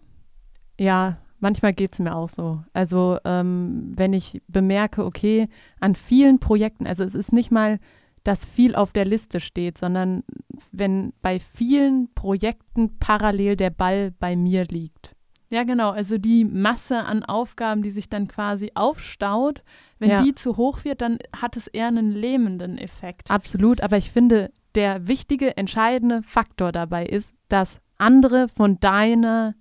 Ja, 0.80 1.18
manchmal 1.40 1.74
geht 1.74 1.94
es 1.94 2.00
mir 2.00 2.16
auch 2.16 2.30
so. 2.30 2.64
Also 2.74 3.18
ähm, 3.26 3.92
wenn 3.96 4.14
ich 4.14 4.42
bemerke, 4.48 5.06
okay, 5.06 5.48
an 5.80 5.96
vielen 5.96 6.40
Projekten, 6.40 6.88
also 6.88 7.04
es 7.04 7.16
ist 7.16 7.34
nicht 7.34 7.52
mal, 7.52 7.80
dass 8.24 8.46
viel 8.46 8.76
auf 8.76 8.92
der 8.92 9.06
Liste 9.06 9.40
steht, 9.40 9.78
sondern 9.78 10.24
wenn 10.72 11.14
bei 11.22 11.40
vielen 11.40 12.14
Projekten 12.14 13.00
parallel 13.00 13.56
der 13.56 13.70
Ball 13.70 14.12
bei 14.20 14.36
mir 14.36 14.66
liegt. 14.66 15.16
Ja, 15.52 15.64
genau. 15.64 15.90
Also 15.92 16.18
die 16.20 16.46
Masse 16.46 17.00
an 17.06 17.24
Aufgaben, 17.24 17.82
die 17.82 17.90
sich 17.90 18.08
dann 18.08 18.28
quasi 18.28 18.72
aufstaut, 18.76 19.64
wenn 19.98 20.12
Ja. 20.12 20.22
die 20.22 20.36
zu 20.36 20.58
hoch 20.58 20.84
wird, 20.84 21.02
dann 21.02 21.18
hat 21.36 21.58
es 21.58 21.66
eher 21.68 21.88
einen 21.88 22.12
lähmenden 22.12 22.78
Effekt. 22.78 23.32
Absolut, 23.32 23.82
aber 23.82 23.98
ich 23.98 24.12
finde, 24.12 24.52
der 24.76 25.08
wichtige, 25.08 25.58
entscheidende 25.58 26.22
Faktor 26.22 26.72
dabei 26.72 27.06
ist, 27.06 27.34
dass 27.48 27.80
andere 27.98 28.48
von 28.50 28.80
deiner 28.80 29.56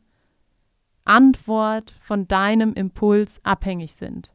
Antwort, 1.08 1.92
von 2.00 2.28
deinem 2.28 2.74
Impuls 2.74 3.40
abhängig 3.44 3.94
sind. 3.94 4.32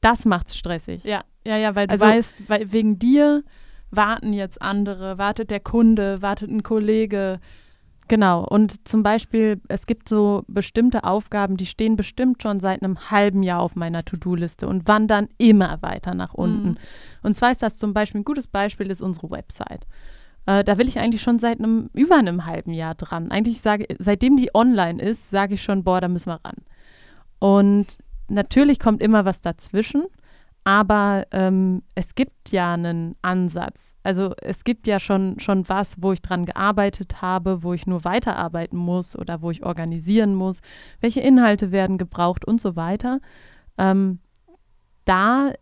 Das 0.00 0.24
macht's 0.24 0.56
stressig. 0.56 1.02
Ja, 1.04 1.22
ja, 1.44 1.56
ja, 1.56 1.74
weil 1.74 1.86
du 1.86 1.92
Also- 1.92 2.04
weißt, 2.06 2.34
weil 2.48 2.72
wegen 2.72 2.98
dir 2.98 3.42
warten 3.90 4.32
jetzt 4.32 4.60
andere, 4.62 5.18
wartet 5.18 5.50
der 5.50 5.60
Kunde, 5.60 6.20
wartet 6.22 6.50
ein 6.50 6.62
Kollege. 6.62 7.40
Genau. 8.08 8.44
Und 8.46 8.86
zum 8.86 9.02
Beispiel, 9.02 9.60
es 9.68 9.86
gibt 9.86 10.08
so 10.08 10.44
bestimmte 10.46 11.02
Aufgaben, 11.02 11.56
die 11.56 11.66
stehen 11.66 11.96
bestimmt 11.96 12.40
schon 12.42 12.60
seit 12.60 12.82
einem 12.82 13.10
halben 13.10 13.42
Jahr 13.42 13.60
auf 13.60 13.74
meiner 13.74 14.04
To-Do-Liste 14.04 14.68
und 14.68 14.86
wandern 14.86 15.28
immer 15.38 15.82
weiter 15.82 16.14
nach 16.14 16.34
unten. 16.34 16.68
Mhm. 16.70 16.76
Und 17.24 17.36
zwar 17.36 17.50
ist 17.50 17.62
das 17.62 17.78
zum 17.78 17.94
Beispiel, 17.94 18.20
ein 18.20 18.24
gutes 18.24 18.46
Beispiel 18.46 18.90
ist 18.90 19.00
unsere 19.00 19.30
Website. 19.30 19.86
Äh, 20.46 20.64
da 20.64 20.78
will 20.78 20.88
ich 20.88 20.98
eigentlich 20.98 21.22
schon 21.22 21.38
seit 21.38 21.58
einem, 21.58 21.90
über 21.92 22.16
einem 22.16 22.46
halben 22.46 22.72
Jahr 22.72 22.94
dran. 22.94 23.30
Eigentlich 23.30 23.60
sage, 23.60 23.86
seitdem 23.98 24.36
die 24.36 24.54
online 24.54 25.02
ist, 25.02 25.30
sage 25.30 25.54
ich 25.54 25.62
schon, 25.62 25.84
boah, 25.84 26.00
da 26.00 26.08
müssen 26.08 26.30
wir 26.30 26.40
ran. 26.44 26.56
Und 27.38 27.98
natürlich 28.28 28.78
kommt 28.78 29.02
immer 29.02 29.24
was 29.24 29.42
dazwischen, 29.42 30.04
aber 30.64 31.26
ähm, 31.32 31.82
es 31.94 32.14
gibt 32.14 32.50
ja 32.50 32.74
einen 32.74 33.16
Ansatz. 33.22 33.94
Also 34.02 34.34
es 34.40 34.62
gibt 34.62 34.86
ja 34.86 35.00
schon, 35.00 35.40
schon 35.40 35.68
was, 35.68 36.00
wo 36.00 36.12
ich 36.12 36.22
dran 36.22 36.44
gearbeitet 36.46 37.22
habe, 37.22 37.64
wo 37.64 37.72
ich 37.72 37.86
nur 37.86 38.04
weiterarbeiten 38.04 38.78
muss 38.78 39.16
oder 39.16 39.42
wo 39.42 39.50
ich 39.50 39.64
organisieren 39.64 40.34
muss, 40.34 40.60
welche 41.00 41.20
Inhalte 41.20 41.72
werden 41.72 41.98
gebraucht 41.98 42.44
und 42.44 42.60
so 42.60 42.76
weiter. 42.76 43.20
Ähm, 43.78 44.20
da 45.04 45.52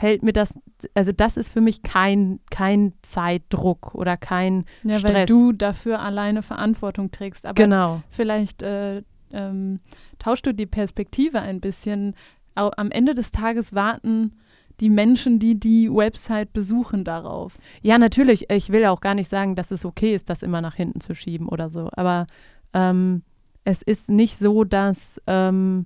fällt 0.00 0.22
mir 0.22 0.32
das, 0.32 0.58
also 0.94 1.12
das 1.12 1.36
ist 1.36 1.50
für 1.50 1.60
mich 1.60 1.82
kein, 1.82 2.40
kein 2.50 2.94
Zeitdruck 3.02 3.94
oder 3.94 4.16
kein 4.16 4.64
Ja, 4.82 4.94
weil 4.94 4.98
Stress. 4.98 5.28
du 5.28 5.52
dafür 5.52 6.00
alleine 6.00 6.42
Verantwortung 6.42 7.10
trägst. 7.10 7.44
Aber 7.44 7.54
genau. 7.54 8.02
vielleicht 8.10 8.62
äh, 8.62 9.02
ähm, 9.30 9.80
tauschst 10.18 10.46
du 10.46 10.54
die 10.54 10.66
Perspektive 10.66 11.40
ein 11.40 11.60
bisschen. 11.60 12.14
Au 12.54 12.70
am 12.76 12.90
Ende 12.90 13.14
des 13.14 13.30
Tages 13.30 13.74
warten 13.74 14.32
die 14.80 14.88
Menschen, 14.88 15.38
die 15.38 15.60
die 15.60 15.92
Website 15.92 16.54
besuchen, 16.54 17.04
darauf. 17.04 17.58
Ja, 17.82 17.98
natürlich. 17.98 18.50
Ich 18.50 18.70
will 18.70 18.86
auch 18.86 19.02
gar 19.02 19.14
nicht 19.14 19.28
sagen, 19.28 19.54
dass 19.54 19.70
es 19.70 19.84
okay 19.84 20.14
ist, 20.14 20.30
das 20.30 20.42
immer 20.42 20.62
nach 20.62 20.74
hinten 20.74 21.02
zu 21.02 21.14
schieben 21.14 21.46
oder 21.46 21.68
so. 21.68 21.90
Aber 21.92 22.26
ähm, 22.72 23.22
es 23.64 23.82
ist 23.82 24.08
nicht 24.08 24.38
so, 24.38 24.64
dass 24.64 25.20
ähm, 25.26 25.84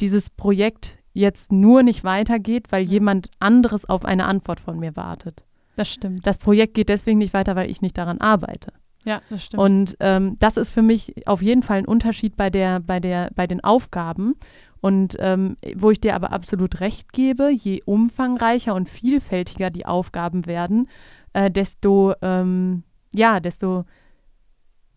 dieses 0.00 0.28
Projekt 0.28 0.98
jetzt 1.12 1.52
nur 1.52 1.82
nicht 1.82 2.04
weitergeht, 2.04 2.66
weil 2.70 2.82
jemand 2.84 3.30
anderes 3.38 3.88
auf 3.88 4.04
eine 4.04 4.26
Antwort 4.26 4.60
von 4.60 4.78
mir 4.78 4.96
wartet. 4.96 5.44
Das 5.76 5.88
stimmt. 5.88 6.26
Das 6.26 6.38
Projekt 6.38 6.74
geht 6.74 6.88
deswegen 6.88 7.18
nicht 7.18 7.34
weiter, 7.34 7.56
weil 7.56 7.70
ich 7.70 7.82
nicht 7.82 7.96
daran 7.96 8.20
arbeite. 8.20 8.72
Ja, 9.04 9.20
das 9.30 9.44
stimmt. 9.44 9.62
Und 9.62 9.96
ähm, 10.00 10.36
das 10.38 10.56
ist 10.56 10.70
für 10.70 10.82
mich 10.82 11.26
auf 11.26 11.42
jeden 11.42 11.62
Fall 11.62 11.78
ein 11.78 11.86
Unterschied 11.86 12.36
bei, 12.36 12.50
der, 12.50 12.80
bei, 12.80 13.00
der, 13.00 13.30
bei 13.34 13.46
den 13.46 13.62
Aufgaben. 13.62 14.34
Und 14.80 15.16
ähm, 15.20 15.56
wo 15.76 15.90
ich 15.90 16.00
dir 16.00 16.14
aber 16.14 16.32
absolut 16.32 16.80
recht 16.80 17.12
gebe, 17.12 17.50
je 17.50 17.82
umfangreicher 17.84 18.74
und 18.74 18.88
vielfältiger 18.88 19.70
die 19.70 19.86
Aufgaben 19.86 20.46
werden, 20.46 20.88
äh, 21.32 21.50
desto, 21.50 22.14
ähm, 22.20 22.82
ja, 23.14 23.40
desto 23.40 23.84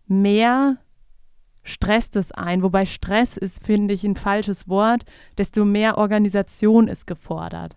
mehr 0.07 0.77
stresst 1.65 2.15
es 2.15 2.31
ein. 2.31 2.63
Wobei 2.63 2.85
Stress 2.85 3.35
ist, 3.35 3.65
finde 3.65 3.93
ich, 3.93 4.05
ein 4.05 4.15
falsches 4.15 4.69
Wort, 4.69 5.03
desto 5.37 5.65
mehr 5.65 5.97
Organisation 5.97 6.87
ist 6.87 7.05
gefordert. 7.05 7.75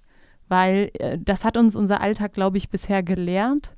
Weil 0.49 0.91
äh, 1.01 1.19
das 1.21 1.45
hat 1.45 1.57
uns 1.57 1.75
unser 1.75 2.01
Alltag, 2.01 2.33
glaube 2.33 2.59
ich, 2.59 2.71
bisher 2.71 3.03
gelernt 3.03 3.73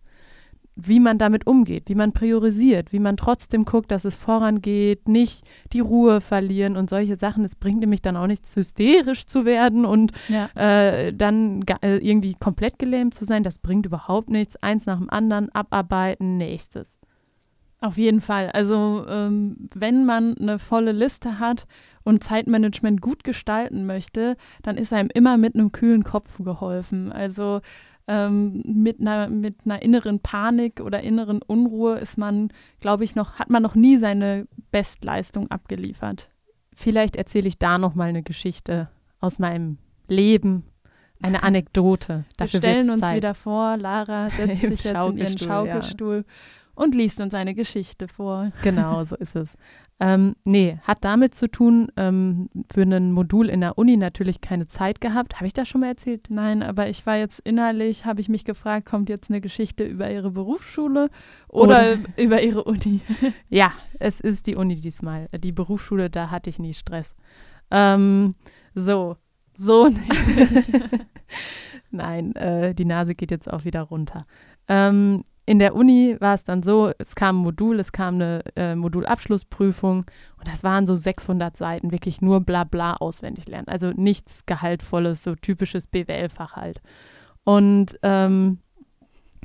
wie 0.87 1.01
man 1.01 1.19
damit 1.19 1.47
umgeht, 1.47 1.85
wie 1.87 1.95
man 1.95 2.13
priorisiert, 2.13 2.93
wie 2.93 2.99
man 2.99 3.17
trotzdem 3.17 3.65
guckt, 3.65 3.91
dass 3.91 4.05
es 4.05 4.15
vorangeht, 4.15 5.09
nicht 5.09 5.45
die 5.73 5.81
Ruhe 5.81 6.21
verlieren 6.21 6.77
und 6.77 6.91
solche 6.91 7.17
Sachen. 7.17 7.45
Es 7.45 7.57
bringt 7.57 7.81
nämlich 7.81 8.03
dann 8.03 8.17
auch 8.17 8.27
nichts, 8.27 8.55
hysterisch 8.57 9.27
zu 9.27 9.45
werden 9.45 9.85
und 9.85 10.13
ja. 10.29 10.49
äh, 10.55 11.13
dann 11.13 11.65
äh, 11.83 11.99
irgendwie 11.99 12.35
komplett 12.39 12.79
gelähmt 12.79 13.15
zu 13.15 13.25
sein. 13.25 13.43
Das 13.43 13.59
bringt 13.59 13.87
überhaupt 13.87 14.31
nichts. 14.31 14.57
Eins 14.57 14.87
nach 14.87 14.99
dem 14.99 15.11
anderen, 15.11 15.51
abarbeiten, 15.55 16.37
nächstes. 16.37 16.99
Auf 17.83 17.97
jeden 17.97 18.21
Fall. 18.21 18.51
Also 18.51 19.07
ähm, 19.09 19.69
wenn 19.75 20.05
man 20.05 20.37
eine 20.37 20.59
volle 20.59 20.93
Liste 20.93 21.39
hat 21.39 21.67
und 22.03 22.23
Zeitmanagement 22.23 23.01
gut 23.01 23.25
gestalten 23.25 23.87
möchte, 23.87 24.37
dann 24.63 24.77
ist 24.77 24.93
einem 24.93 25.09
immer 25.13 25.39
mit 25.39 25.55
einem 25.55 25.73
kühlen 25.73 26.05
Kopf 26.05 26.45
geholfen. 26.45 27.11
Also 27.11 27.63
ähm, 28.07 28.63
mit, 28.67 29.01
einer, 29.01 29.29
mit 29.29 29.57
einer 29.65 29.81
inneren 29.81 30.21
Panik 30.21 30.81
oder 30.81 31.03
inneren 31.03 31.41
Unruhe 31.41 31.97
ist 31.99 32.19
man, 32.19 32.53
glaube 32.81 33.05
ich, 33.05 33.15
noch, 33.15 33.35
hat 33.35 33.49
man 33.49 33.63
noch 33.63 33.75
nie 33.75 33.97
seine 33.97 34.47
Bestleistung 34.71 35.51
abgeliefert. 35.51 36.29
Vielleicht 36.75 37.17
erzähle 37.17 37.49
ich 37.49 37.59
da 37.59 37.79
noch 37.79 37.95
mal 37.95 38.11
eine 38.11 38.23
Geschichte 38.23 38.91
aus 39.21 39.39
meinem 39.39 39.79
Leben, 40.07 40.65
eine 41.23 41.43
Anekdote. 41.45 42.25
Wir 42.37 42.49
stellen 42.49 42.91
uns 42.91 43.01
Zeit. 43.01 43.17
wieder 43.17 43.35
vor, 43.35 43.79
Lara 43.79 44.29
setzt 44.37 44.61
sich 44.61 44.85
jetzt 44.85 45.07
in 45.07 45.17
ihren 45.17 45.39
Schaukelstuhl 45.39 46.25
ja. 46.27 46.35
Und 46.81 46.95
liest 46.95 47.21
uns 47.21 47.35
eine 47.35 47.55
Geschichte 47.55 48.09
vor. 48.09 48.53
Genau, 48.63 49.05
so 49.05 49.17
ist 49.17 49.37
es. 49.37 49.55
Ähm, 49.99 50.35
nee, 50.45 50.79
hat 50.83 51.05
damit 51.05 51.35
zu 51.35 51.47
tun, 51.47 51.93
ähm, 51.99 52.49
für 52.73 52.83
ein 52.83 53.13
Modul 53.13 53.51
in 53.51 53.61
der 53.61 53.77
Uni 53.77 53.99
natürlich 53.99 54.41
keine 54.41 54.67
Zeit 54.67 55.03
gehabt. 55.03 55.37
Habe 55.37 55.47
ich 55.47 55.53
das 55.53 55.69
schon 55.69 55.83
mal 55.83 55.89
erzählt? 55.89 56.29
Nein, 56.31 56.63
aber 56.63 56.89
ich 56.89 57.05
war 57.05 57.19
jetzt 57.19 57.41
innerlich, 57.41 58.07
habe 58.07 58.23
ich 58.23 58.31
mich 58.31 58.47
gefragt, 58.47 58.87
kommt 58.87 59.11
jetzt 59.11 59.31
eine 59.31 59.43
Geschichte 59.43 59.85
über 59.85 60.11
ihre 60.11 60.31
Berufsschule 60.31 61.11
oder, 61.49 61.97
oder 61.97 61.99
über 62.17 62.43
ihre 62.43 62.65
Uni? 62.65 63.01
ja, 63.51 63.73
es 63.99 64.21
ist 64.21 64.47
die 64.47 64.57
Uni 64.57 64.77
diesmal. 64.77 65.29
Die 65.39 65.53
Berufsschule, 65.53 66.09
da 66.09 66.31
hatte 66.31 66.49
ich 66.49 66.59
nie 66.59 66.73
Stress. 66.73 67.15
Ähm, 67.71 68.35
so, 68.75 69.17
so. 69.53 69.91
Nein, 71.91 72.35
äh, 72.37 72.75
die 72.75 72.87
Nase 72.87 73.15
geht 73.15 73.31
jetzt 73.31 73.53
auch 73.53 73.65
wieder 73.65 73.83
runter. 73.83 74.27
Ähm, 74.67 75.25
in 75.47 75.59
der 75.59 75.75
Uni 75.75 76.17
war 76.21 76.35
es 76.35 76.45
dann 76.45 76.63
so, 76.63 76.93
es 76.99 77.15
kam 77.15 77.41
ein 77.41 77.43
Modul, 77.43 77.81
es 77.81 77.93
kam 77.93 78.17
eine 78.17 78.43
äh, 78.57 78.75
Modulabschlussprüfung 78.75 80.05
und 80.39 80.49
das 80.49 80.63
waren 80.63 80.87
so 80.87 80.95
600 80.95 81.57
Seiten, 81.57 81.93
wirklich 81.93 82.21
nur 82.21 82.41
bla 82.41 82.65
bla 82.65 82.95
auswendig 82.95 83.49
lernen. 83.49 83.69
Also 83.69 83.91
nichts 83.91 84.47
Gehaltvolles, 84.47 85.25
so 85.25 85.35
typisches 85.35 85.87
BWL-Fach 85.87 86.57
halt. 86.57 86.81
Und 87.45 87.99
ähm, 88.03 88.59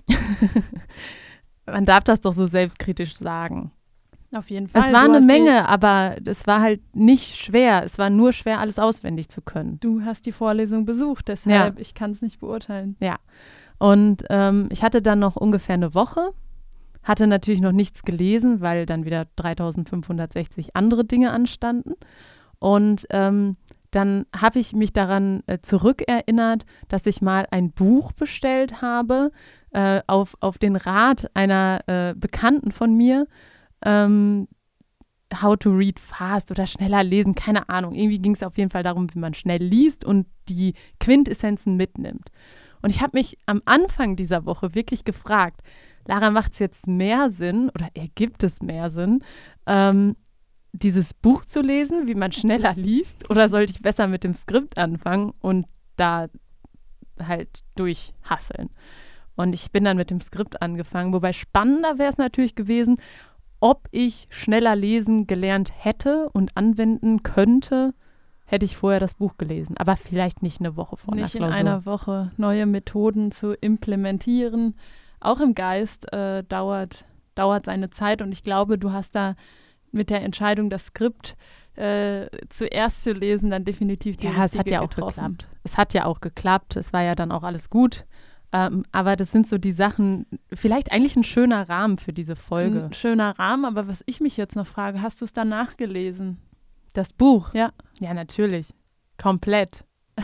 man 1.66 1.86
darf 1.86 2.04
das 2.04 2.22
doch 2.22 2.34
so 2.34 2.46
selbstkritisch 2.46 3.16
sagen. 3.16 3.72
Auf 4.36 4.50
jeden 4.50 4.68
Fall. 4.68 4.84
Es 4.84 4.92
war 4.94 5.04
eine 5.04 5.22
Menge, 5.22 5.68
aber 5.70 6.18
es 6.26 6.46
war 6.46 6.62
halt 6.62 6.82
nicht 6.94 7.38
schwer. 7.38 7.84
Es 7.84 7.98
war 7.98 8.10
nur 8.10 8.34
schwer, 8.34 8.60
alles 8.60 8.80
auswendig 8.80 9.30
zu 9.30 9.42
können. 9.42 9.80
Du 9.80 10.04
hast 10.04 10.26
die 10.26 10.34
Vorlesung 10.34 10.86
besucht, 10.86 11.30
deshalb 11.30 11.76
ja. 11.76 11.82
ich 11.82 11.94
kann 11.94 12.12
es 12.12 12.22
nicht 12.22 12.40
beurteilen. 12.40 12.98
Ja. 13.00 13.18
Und 13.78 14.24
ähm, 14.30 14.68
ich 14.72 14.84
hatte 14.84 15.02
dann 15.02 15.20
noch 15.20 15.36
ungefähr 15.36 15.76
eine 15.76 15.94
Woche, 15.94 16.32
hatte 17.04 17.28
natürlich 17.28 17.62
noch 17.62 17.72
nichts 17.72 18.04
gelesen, 18.04 18.62
weil 18.62 18.86
dann 18.86 19.06
wieder 19.06 19.28
3560 19.36 20.76
andere 20.76 21.06
Dinge 21.06 21.32
anstanden. 21.32 21.94
Und 22.60 23.06
ähm, 23.12 23.56
dann 23.92 24.26
habe 24.36 24.60
ich 24.60 24.74
mich 24.74 24.92
daran 24.92 25.42
äh, 25.48 25.60
zurückerinnert, 25.62 26.66
dass 26.90 27.06
ich 27.06 27.22
mal 27.22 27.48
ein 27.52 27.72
Buch 27.72 28.12
bestellt 28.12 28.82
habe 28.82 29.32
äh, 29.72 30.02
auf, 30.08 30.36
auf 30.42 30.58
den 30.58 30.76
Rat 30.76 31.30
einer 31.34 31.82
äh, 31.88 32.14
Bekannten 32.16 32.72
von 32.72 32.96
mir. 32.96 33.28
Ähm, 33.84 34.48
How 35.42 35.58
to 35.58 35.72
read 35.72 36.00
fast 36.00 36.52
oder 36.52 36.68
schneller 36.68 37.04
lesen, 37.04 37.36
keine 37.36 37.68
Ahnung. 37.68 37.94
Irgendwie 37.96 38.20
ging 38.20 38.34
es 38.34 38.44
auf 38.44 38.58
jeden 38.58 38.70
Fall 38.70 38.84
darum, 38.84 39.14
wie 39.14 39.20
man 39.20 39.34
schnell 39.34 39.62
liest 39.62 40.06
und 40.06 40.28
die 40.48 40.76
Quintessenzen 41.00 41.76
mitnimmt. 41.76 42.30
Und 42.86 42.92
ich 42.92 43.02
habe 43.02 43.18
mich 43.18 43.40
am 43.48 43.64
Anfang 43.66 44.16
dieser 44.16 44.46
Woche 44.46 44.76
wirklich 44.76 45.06
gefragt, 45.06 45.62
Lara, 46.08 46.30
macht 46.30 46.54
es 46.54 46.60
jetzt 46.60 46.86
mehr 46.86 47.32
Sinn 47.32 47.72
oder 47.74 47.90
ergibt 47.96 48.44
es 48.44 48.62
mehr 48.62 48.92
Sinn, 48.92 49.24
ähm, 49.66 50.16
dieses 50.72 51.16
Buch 51.16 51.46
zu 51.46 51.62
lesen, 51.62 52.06
wie 52.06 52.14
man 52.14 52.32
schneller 52.32 52.76
liest, 52.76 53.28
oder 53.32 53.50
sollte 53.50 53.72
ich 53.72 53.82
besser 53.82 54.06
mit 54.06 54.24
dem 54.24 54.36
Skript 54.36 54.78
anfangen 54.78 55.34
und 55.40 55.66
da 55.96 56.28
halt 57.20 57.64
durchhasseln? 57.76 58.70
Und 59.36 59.54
ich 59.54 59.72
bin 59.72 59.84
dann 59.84 59.98
mit 59.98 60.12
dem 60.12 60.22
Skript 60.22 60.62
angefangen, 60.62 61.12
wobei 61.12 61.34
spannender 61.34 61.98
wäre 61.98 62.10
es 62.10 62.20
natürlich 62.20 62.54
gewesen, 62.54 62.98
ob 63.62 63.88
ich 63.90 64.28
schneller 64.30 64.76
lesen 64.76 65.26
gelernt 65.26 65.72
hätte 65.76 66.30
und 66.34 66.56
anwenden 66.56 67.24
könnte, 67.24 67.96
hätte 68.46 68.66
ich 68.66 68.78
vorher 68.78 69.00
das 69.00 69.16
Buch 69.16 69.38
gelesen. 69.38 69.76
Aber 69.78 69.98
vielleicht 69.98 70.44
nicht 70.44 70.60
eine 70.60 70.78
Woche 70.78 70.98
vor 70.98 71.16
Nicht 71.16 71.36
in 71.36 71.44
einer 71.44 71.86
Woche 71.86 72.32
neue 72.38 72.66
Methoden 72.66 73.32
zu 73.32 73.54
implementieren. 73.54 74.76
Auch 75.20 75.40
im 75.40 75.56
Geist 75.56 76.12
äh, 76.14 76.44
dauert, 76.44 77.06
dauert 77.34 77.66
seine 77.66 77.90
Zeit 77.90 78.22
und 78.22 78.32
ich 78.32 78.44
glaube, 78.44 78.78
du 78.78 78.92
hast 78.92 79.16
da 79.16 79.36
mit 79.92 80.10
der 80.10 80.22
Entscheidung, 80.24 80.70
das 80.70 80.88
Skript 80.88 81.36
äh, 81.76 82.28
zuerst 82.50 83.04
zu 83.04 83.14
lesen, 83.14 83.50
dann 83.50 83.66
definitiv 83.66 84.18
die 84.18 84.28
Ja, 84.28 84.44
es 84.46 84.58
hat 84.58 84.70
ja 84.70 84.82
auch 84.82 84.90
getroffen. 84.90 85.16
geklappt. 85.16 85.48
Es 85.64 85.78
hat 85.78 85.94
ja 85.94 86.06
auch 86.06 86.22
geklappt. 86.22 86.76
Es 86.76 86.94
war 86.94 87.02
ja 87.02 87.16
dann 87.16 87.32
auch 87.32 87.44
alles 87.44 87.70
gut. 87.70 88.06
Ähm, 88.52 88.86
aber 88.92 89.16
das 89.16 89.32
sind 89.32 89.48
so 89.48 89.58
die 89.58 89.72
Sachen, 89.72 90.28
vielleicht 90.54 90.92
eigentlich 90.92 91.16
ein 91.16 91.24
schöner 91.24 91.68
Rahmen 91.68 91.98
für 91.98 92.14
diese 92.14 92.36
Folge. 92.36 92.86
Ein 92.86 92.94
schöner 92.94 93.38
Rahmen, 93.38 93.66
aber 93.66 93.88
was 93.88 94.04
ich 94.06 94.22
mich 94.22 94.38
jetzt 94.38 94.56
noch 94.56 94.68
frage, 94.68 95.02
hast 95.02 95.20
du 95.20 95.26
es 95.26 95.34
dann 95.34 95.50
nachgelesen? 95.50 96.38
Das 96.96 97.12
Buch? 97.12 97.54
Ja. 97.54 97.72
Ja, 98.00 98.14
natürlich. 98.14 98.74
Komplett. 99.18 99.84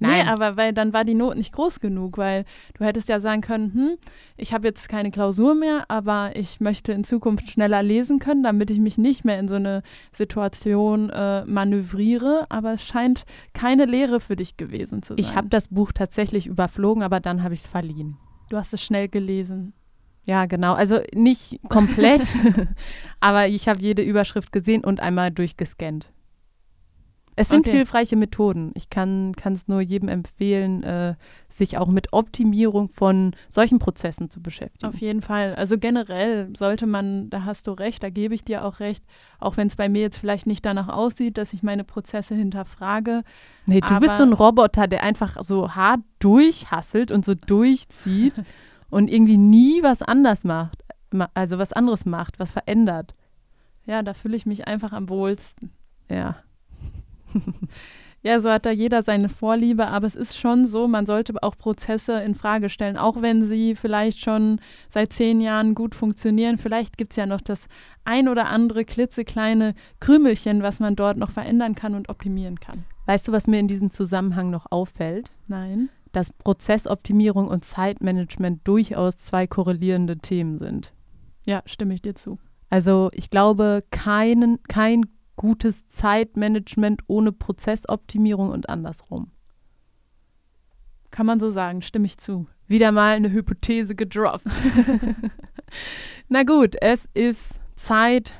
Nein, 0.00 0.24
nee, 0.24 0.28
aber 0.28 0.56
weil 0.56 0.72
dann 0.72 0.92
war 0.92 1.04
die 1.04 1.14
Not 1.14 1.36
nicht 1.36 1.52
groß 1.52 1.78
genug, 1.78 2.18
weil 2.18 2.44
du 2.74 2.84
hättest 2.84 3.08
ja 3.08 3.20
sagen 3.20 3.42
können, 3.42 3.72
hm, 3.72 3.96
ich 4.36 4.52
habe 4.52 4.66
jetzt 4.66 4.88
keine 4.88 5.12
Klausur 5.12 5.54
mehr, 5.54 5.84
aber 5.86 6.32
ich 6.34 6.58
möchte 6.58 6.90
in 6.90 7.04
Zukunft 7.04 7.48
schneller 7.48 7.80
lesen 7.84 8.18
können, 8.18 8.42
damit 8.42 8.70
ich 8.70 8.80
mich 8.80 8.98
nicht 8.98 9.24
mehr 9.24 9.38
in 9.38 9.46
so 9.46 9.54
eine 9.54 9.82
Situation 10.12 11.10
äh, 11.10 11.44
manövriere. 11.44 12.46
Aber 12.48 12.72
es 12.72 12.84
scheint 12.84 13.22
keine 13.54 13.84
Lehre 13.84 14.18
für 14.18 14.34
dich 14.34 14.56
gewesen 14.56 15.04
zu 15.04 15.14
sein. 15.14 15.20
Ich 15.20 15.36
habe 15.36 15.48
das 15.48 15.68
Buch 15.68 15.92
tatsächlich 15.92 16.48
überflogen, 16.48 17.04
aber 17.04 17.20
dann 17.20 17.44
habe 17.44 17.54
ich 17.54 17.60
es 17.60 17.66
verliehen. 17.68 18.16
Du 18.48 18.56
hast 18.56 18.74
es 18.74 18.82
schnell 18.82 19.08
gelesen. 19.08 19.74
Ja, 20.24 20.46
genau. 20.46 20.74
Also 20.74 21.00
nicht 21.14 21.60
komplett, 21.68 22.22
aber 23.20 23.48
ich 23.48 23.68
habe 23.68 23.80
jede 23.80 24.02
Überschrift 24.02 24.52
gesehen 24.52 24.84
und 24.84 25.00
einmal 25.00 25.30
durchgescannt. 25.30 26.12
Es 27.40 27.48
sind 27.48 27.66
okay. 27.66 27.78
hilfreiche 27.78 28.16
Methoden. 28.16 28.72
Ich 28.74 28.90
kann 28.90 29.32
es 29.54 29.66
nur 29.66 29.80
jedem 29.80 30.08
empfehlen, 30.08 30.82
äh, 30.82 31.14
sich 31.48 31.78
auch 31.78 31.88
mit 31.88 32.12
Optimierung 32.12 32.90
von 32.90 33.34
solchen 33.48 33.78
Prozessen 33.78 34.28
zu 34.28 34.42
beschäftigen. 34.42 34.86
Auf 34.86 35.00
jeden 35.00 35.22
Fall. 35.22 35.54
Also 35.54 35.78
generell 35.78 36.50
sollte 36.54 36.86
man, 36.86 37.30
da 37.30 37.44
hast 37.44 37.66
du 37.66 37.72
recht, 37.72 38.02
da 38.02 38.10
gebe 38.10 38.34
ich 38.34 38.44
dir 38.44 38.62
auch 38.64 38.80
recht, 38.80 39.02
auch 39.38 39.56
wenn 39.56 39.68
es 39.68 39.76
bei 39.76 39.88
mir 39.88 40.02
jetzt 40.02 40.18
vielleicht 40.18 40.46
nicht 40.46 40.66
danach 40.66 40.88
aussieht, 40.88 41.38
dass 41.38 41.54
ich 41.54 41.62
meine 41.62 41.84
Prozesse 41.84 42.34
hinterfrage. 42.34 43.22
Nee, 43.64 43.80
du 43.80 44.00
bist 44.00 44.18
so 44.18 44.22
ein 44.22 44.34
Roboter, 44.34 44.86
der 44.86 45.02
einfach 45.02 45.42
so 45.42 45.74
hart 45.74 46.00
durchhasselt 46.18 47.10
und 47.10 47.24
so 47.24 47.34
durchzieht. 47.34 48.34
und 48.90 49.10
irgendwie 49.10 49.36
nie 49.36 49.82
was 49.82 50.02
anders 50.02 50.44
macht, 50.44 50.84
also 51.34 51.58
was 51.58 51.72
anderes 51.72 52.04
macht, 52.04 52.38
was 52.38 52.50
verändert. 52.50 53.12
Ja, 53.86 54.02
da 54.02 54.14
fühle 54.14 54.36
ich 54.36 54.46
mich 54.46 54.66
einfach 54.66 54.92
am 54.92 55.08
wohlsten. 55.08 55.72
Ja. 56.08 56.36
ja, 58.22 58.40
so 58.40 58.50
hat 58.50 58.66
da 58.66 58.70
jeder 58.70 59.02
seine 59.02 59.28
Vorliebe, 59.28 59.86
aber 59.86 60.06
es 60.06 60.14
ist 60.14 60.36
schon 60.36 60.66
so, 60.66 60.86
man 60.86 61.06
sollte 61.06 61.34
auch 61.42 61.56
Prozesse 61.56 62.20
in 62.20 62.34
Frage 62.34 62.68
stellen, 62.68 62.96
auch 62.96 63.22
wenn 63.22 63.42
sie 63.42 63.74
vielleicht 63.74 64.20
schon 64.20 64.60
seit 64.88 65.12
zehn 65.12 65.40
Jahren 65.40 65.74
gut 65.74 65.94
funktionieren. 65.94 66.58
Vielleicht 66.58 66.98
gibt 66.98 67.12
es 67.12 67.16
ja 67.16 67.26
noch 67.26 67.40
das 67.40 67.68
ein 68.04 68.28
oder 68.28 68.48
andere 68.48 68.84
klitzekleine 68.84 69.74
Krümelchen, 70.00 70.62
was 70.62 70.80
man 70.80 70.96
dort 70.96 71.16
noch 71.16 71.30
verändern 71.30 71.74
kann 71.74 71.94
und 71.94 72.08
optimieren 72.08 72.60
kann. 72.60 72.84
Weißt 73.06 73.26
du, 73.26 73.32
was 73.32 73.46
mir 73.46 73.58
in 73.58 73.68
diesem 73.68 73.90
Zusammenhang 73.90 74.50
noch 74.50 74.70
auffällt? 74.70 75.30
Nein 75.48 75.88
dass 76.12 76.32
Prozessoptimierung 76.32 77.48
und 77.48 77.64
Zeitmanagement 77.64 78.66
durchaus 78.66 79.16
zwei 79.16 79.46
korrelierende 79.46 80.18
Themen 80.18 80.58
sind. 80.58 80.92
Ja, 81.46 81.62
stimme 81.66 81.94
ich 81.94 82.02
dir 82.02 82.14
zu. 82.14 82.38
Also 82.68 83.10
ich 83.12 83.30
glaube, 83.30 83.84
kein, 83.90 84.58
kein 84.68 85.06
gutes 85.36 85.88
Zeitmanagement 85.88 87.02
ohne 87.06 87.32
Prozessoptimierung 87.32 88.50
und 88.50 88.68
andersrum. 88.68 89.30
Kann 91.10 91.26
man 91.26 91.40
so 91.40 91.50
sagen, 91.50 91.82
stimme 91.82 92.06
ich 92.06 92.18
zu. 92.18 92.46
Wieder 92.68 92.92
mal 92.92 93.16
eine 93.16 93.32
Hypothese 93.32 93.94
gedroppt. 93.94 94.46
Na 96.28 96.44
gut, 96.44 96.76
es 96.80 97.08
ist 97.14 97.58
Zeit, 97.76 98.34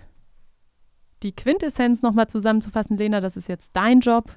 die 1.22 1.32
Quintessenz 1.32 2.02
nochmal 2.02 2.28
zusammenzufassen. 2.28 2.96
Lena, 2.96 3.20
das 3.20 3.36
ist 3.36 3.48
jetzt 3.48 3.70
dein 3.74 4.00
Job. 4.00 4.36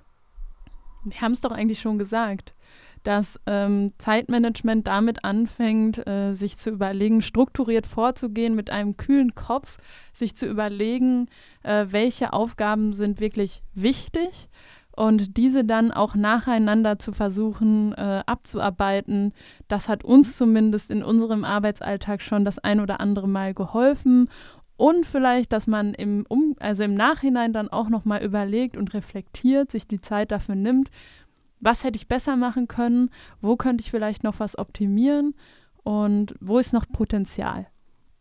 Wir 1.03 1.21
haben 1.21 1.33
es 1.33 1.41
doch 1.41 1.51
eigentlich 1.51 1.81
schon 1.81 1.99
gesagt 1.99 2.53
dass 3.03 3.39
ähm, 3.45 3.91
Zeitmanagement 3.97 4.87
damit 4.87 5.23
anfängt, 5.23 6.05
äh, 6.07 6.33
sich 6.33 6.57
zu 6.57 6.69
überlegen, 6.69 7.21
strukturiert 7.21 7.85
vorzugehen, 7.85 8.55
mit 8.55 8.69
einem 8.69 8.97
kühlen 8.97 9.35
Kopf, 9.35 9.77
sich 10.13 10.35
zu 10.35 10.45
überlegen, 10.45 11.27
äh, 11.63 11.87
welche 11.89 12.33
Aufgaben 12.33 12.93
sind 12.93 13.19
wirklich 13.19 13.63
wichtig 13.73 14.49
und 14.95 15.37
diese 15.37 15.63
dann 15.63 15.91
auch 15.91 16.15
nacheinander 16.15 16.99
zu 16.99 17.13
versuchen 17.13 17.93
äh, 17.93 18.23
abzuarbeiten. 18.25 19.33
Das 19.67 19.89
hat 19.89 20.03
uns 20.03 20.37
zumindest 20.37 20.91
in 20.91 21.03
unserem 21.03 21.43
Arbeitsalltag 21.43 22.21
schon 22.21 22.45
das 22.45 22.59
ein 22.59 22.79
oder 22.79 22.99
andere 22.99 23.27
Mal 23.27 23.53
geholfen. 23.53 24.29
Und 24.75 25.05
vielleicht, 25.05 25.51
dass 25.51 25.67
man 25.67 25.93
im, 25.93 26.25
um, 26.27 26.55
also 26.59 26.83
im 26.83 26.95
Nachhinein 26.95 27.53
dann 27.53 27.69
auch 27.69 27.89
nochmal 27.89 28.23
überlegt 28.23 28.75
und 28.75 28.93
reflektiert, 28.93 29.71
sich 29.71 29.87
die 29.87 30.01
Zeit 30.01 30.31
dafür 30.31 30.55
nimmt, 30.55 30.89
was 31.63 31.83
hätte 31.83 31.97
ich 31.97 32.07
besser 32.07 32.35
machen 32.35 32.67
können, 32.67 33.09
wo 33.41 33.55
könnte 33.55 33.81
ich 33.81 33.91
vielleicht 33.91 34.23
noch 34.23 34.39
was 34.39 34.57
optimieren 34.57 35.33
und 35.83 36.35
wo 36.39 36.59
ist 36.59 36.73
noch 36.73 36.85
Potenzial. 36.91 37.67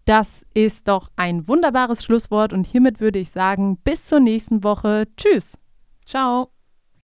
Das 0.05 0.44
ist 0.55 0.88
doch 0.88 1.11
ein 1.16 1.46
wunderbares 1.46 2.05
Schlusswort 2.05 2.52
und 2.52 2.66
hiermit 2.66 3.00
würde 3.00 3.18
ich 3.18 3.31
sagen, 3.31 3.78
bis 3.78 4.07
zur 4.07 4.20
nächsten 4.20 4.64
Woche. 4.64 5.07
Tschüss. 5.16 5.59
Ciao. 6.07 6.52